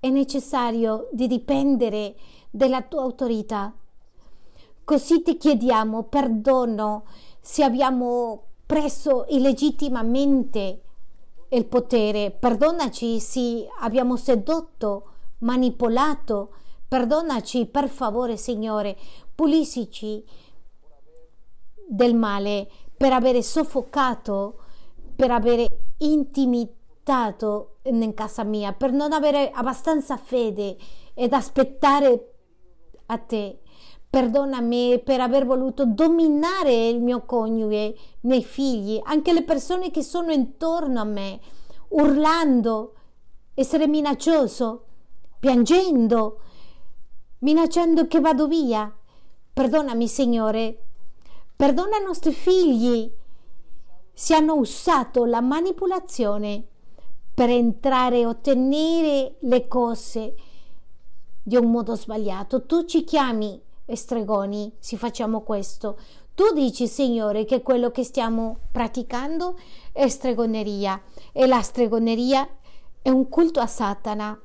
[0.00, 2.16] è necessario di dipendere
[2.50, 3.72] dalla tua autorità.
[4.84, 7.04] Così ti chiediamo perdono
[7.40, 10.82] se abbiamo preso illegittimamente
[11.48, 15.08] il potere, perdonaci se abbiamo sedotto,
[15.38, 16.54] manipolato,
[16.86, 18.96] perdonaci per favore Signore,
[19.34, 20.24] puliscici
[21.88, 24.60] del male per avere soffocato,
[25.16, 25.66] per avere
[25.98, 30.76] intimidato in casa mia, per non avere abbastanza fede
[31.14, 32.34] ed aspettare
[33.06, 33.59] a te.
[34.10, 40.02] Perdonami per aver voluto dominare il mio coniuge, i miei figli, anche le persone che
[40.02, 41.38] sono intorno a me,
[41.90, 42.94] urlando,
[43.54, 44.84] essere minaccioso,
[45.38, 46.40] piangendo,
[47.38, 48.92] minacciando che vado via.
[49.52, 50.82] Perdonami, Signore,
[51.54, 53.08] perdona i nostri figli
[54.12, 56.66] se hanno usato la manipolazione
[57.32, 60.34] per entrare e ottenere le cose
[61.42, 62.66] di un modo sbagliato.
[62.66, 65.98] Tu ci chiami stregoni se facciamo questo.
[66.34, 69.58] Tu dici, Signore, che quello che stiamo praticando
[69.92, 71.02] è stregoneria
[71.32, 72.48] e la stregoneria
[73.02, 74.40] è un culto a Satana.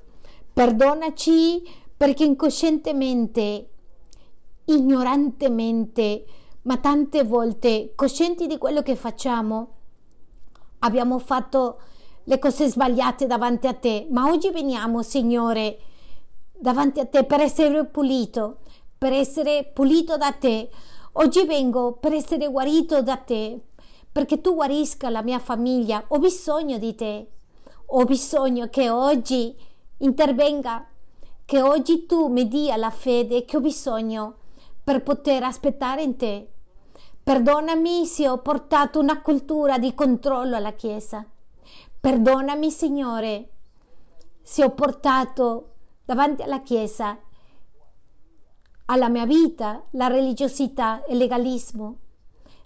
[0.54, 1.64] Perdonaci
[1.96, 3.70] perché incoscientemente,
[4.66, 6.26] ignorantemente,
[6.64, 9.70] ma tante volte coscienti di quello che facciamo,
[10.80, 11.80] abbiamo fatto
[12.24, 15.78] le cose sbagliate davanti a te, ma oggi veniamo, Signore,
[16.52, 18.60] davanti a te per essere pulito,
[19.06, 20.68] per essere pulito da te.
[21.11, 23.60] Oggi vengo per essere guarito da te,
[24.11, 26.06] perché tu guarisca la mia famiglia.
[26.07, 27.30] Ho bisogno di te.
[27.86, 29.56] Ho bisogno che oggi
[29.99, 30.88] intervenga,
[31.45, 34.38] che oggi tu mi dia la fede che ho bisogno
[34.84, 36.49] per poter aspettare in te.
[37.22, 41.23] Perdonami se ho portato una cultura di controllo alla Chiesa.
[42.02, 43.49] Perdonami, Signore,
[44.41, 45.73] se ho portato
[46.06, 47.19] davanti alla Chiesa
[48.86, 51.98] alla mia vita la religiosità e il legalismo.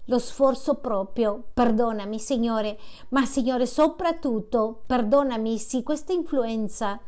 [0.06, 2.78] Lo sforzo proprio, perdonami Signore,
[3.10, 6.98] ma Signore soprattutto perdonami se questa influenza,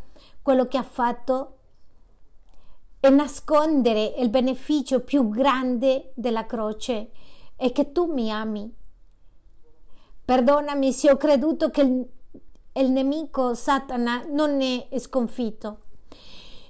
[0.41, 1.57] quello che ha fatto
[3.01, 7.11] è nascondere il beneficio più grande della croce
[7.57, 8.73] e che tu mi ami.
[10.25, 12.07] Perdonami se ho creduto che il,
[12.75, 15.81] il nemico Satana non è sconfitto.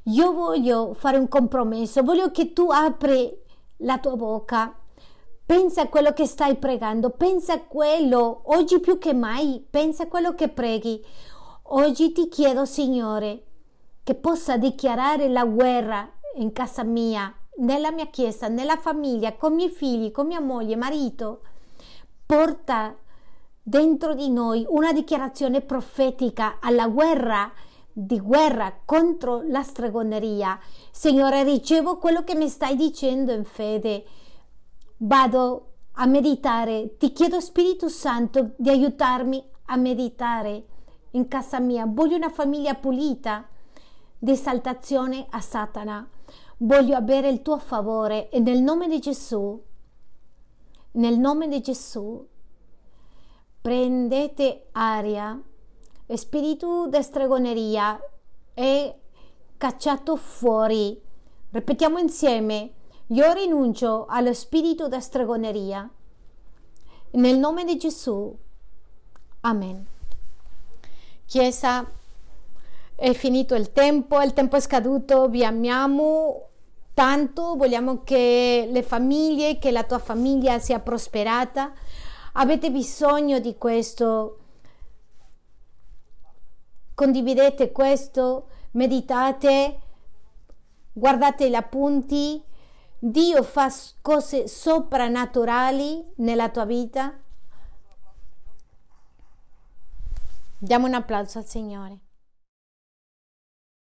[0.07, 3.33] Io voglio fare un compromesso, voglio che tu apri
[3.79, 4.77] la tua bocca.
[5.47, 10.09] Pensa a quello che stai pregando, pensa a quello, oggi più che mai, pensa a
[10.09, 11.05] quello che preghi.
[11.75, 13.45] Oggi ti chiedo, Signore,
[14.03, 19.57] che possa dichiarare la guerra in casa mia, nella mia chiesa, nella famiglia, con i
[19.57, 21.43] miei figli, con mia moglie, marito.
[22.27, 22.97] Porta
[23.63, 27.53] dentro di noi una dichiarazione profetica alla guerra
[27.93, 30.59] di guerra contro la stregoneria.
[30.91, 34.05] Signore, ricevo quello che mi stai dicendo in fede.
[34.99, 36.97] Vado a meditare.
[36.97, 40.65] Ti chiedo, Spirito Santo, di aiutarmi a meditare
[41.13, 41.85] in casa mia.
[41.87, 43.47] Voglio una famiglia pulita
[44.19, 46.09] di esaltazione a Satana.
[46.59, 49.61] Voglio avere il tuo favore e nel nome di Gesù,
[50.93, 52.25] nel nome di Gesù,
[53.61, 55.41] prendete aria
[56.17, 58.01] spirito di stregoneria
[58.55, 58.95] è
[59.57, 61.01] cacciato fuori.
[61.51, 62.73] Ripetiamo insieme,
[63.09, 65.89] io rinuncio allo spirito di stregoneria.
[67.13, 68.35] Nel nome di Gesù.
[69.41, 69.87] Amen.
[71.27, 71.91] Chiesa,
[72.95, 76.49] è finito il tempo, il tempo è scaduto, vi amiamo
[76.95, 81.73] tanto, vogliamo che le famiglie, che la tua famiglia sia prosperata.
[82.35, 84.42] Avete bisogno di questo
[86.95, 89.81] condividete questo, meditate,
[90.93, 92.43] guardate gli appunti.
[92.99, 93.69] Dio fa
[94.01, 97.19] cose soprannaturali nella tua vita.
[100.59, 101.99] Diamo un applauso al Signore.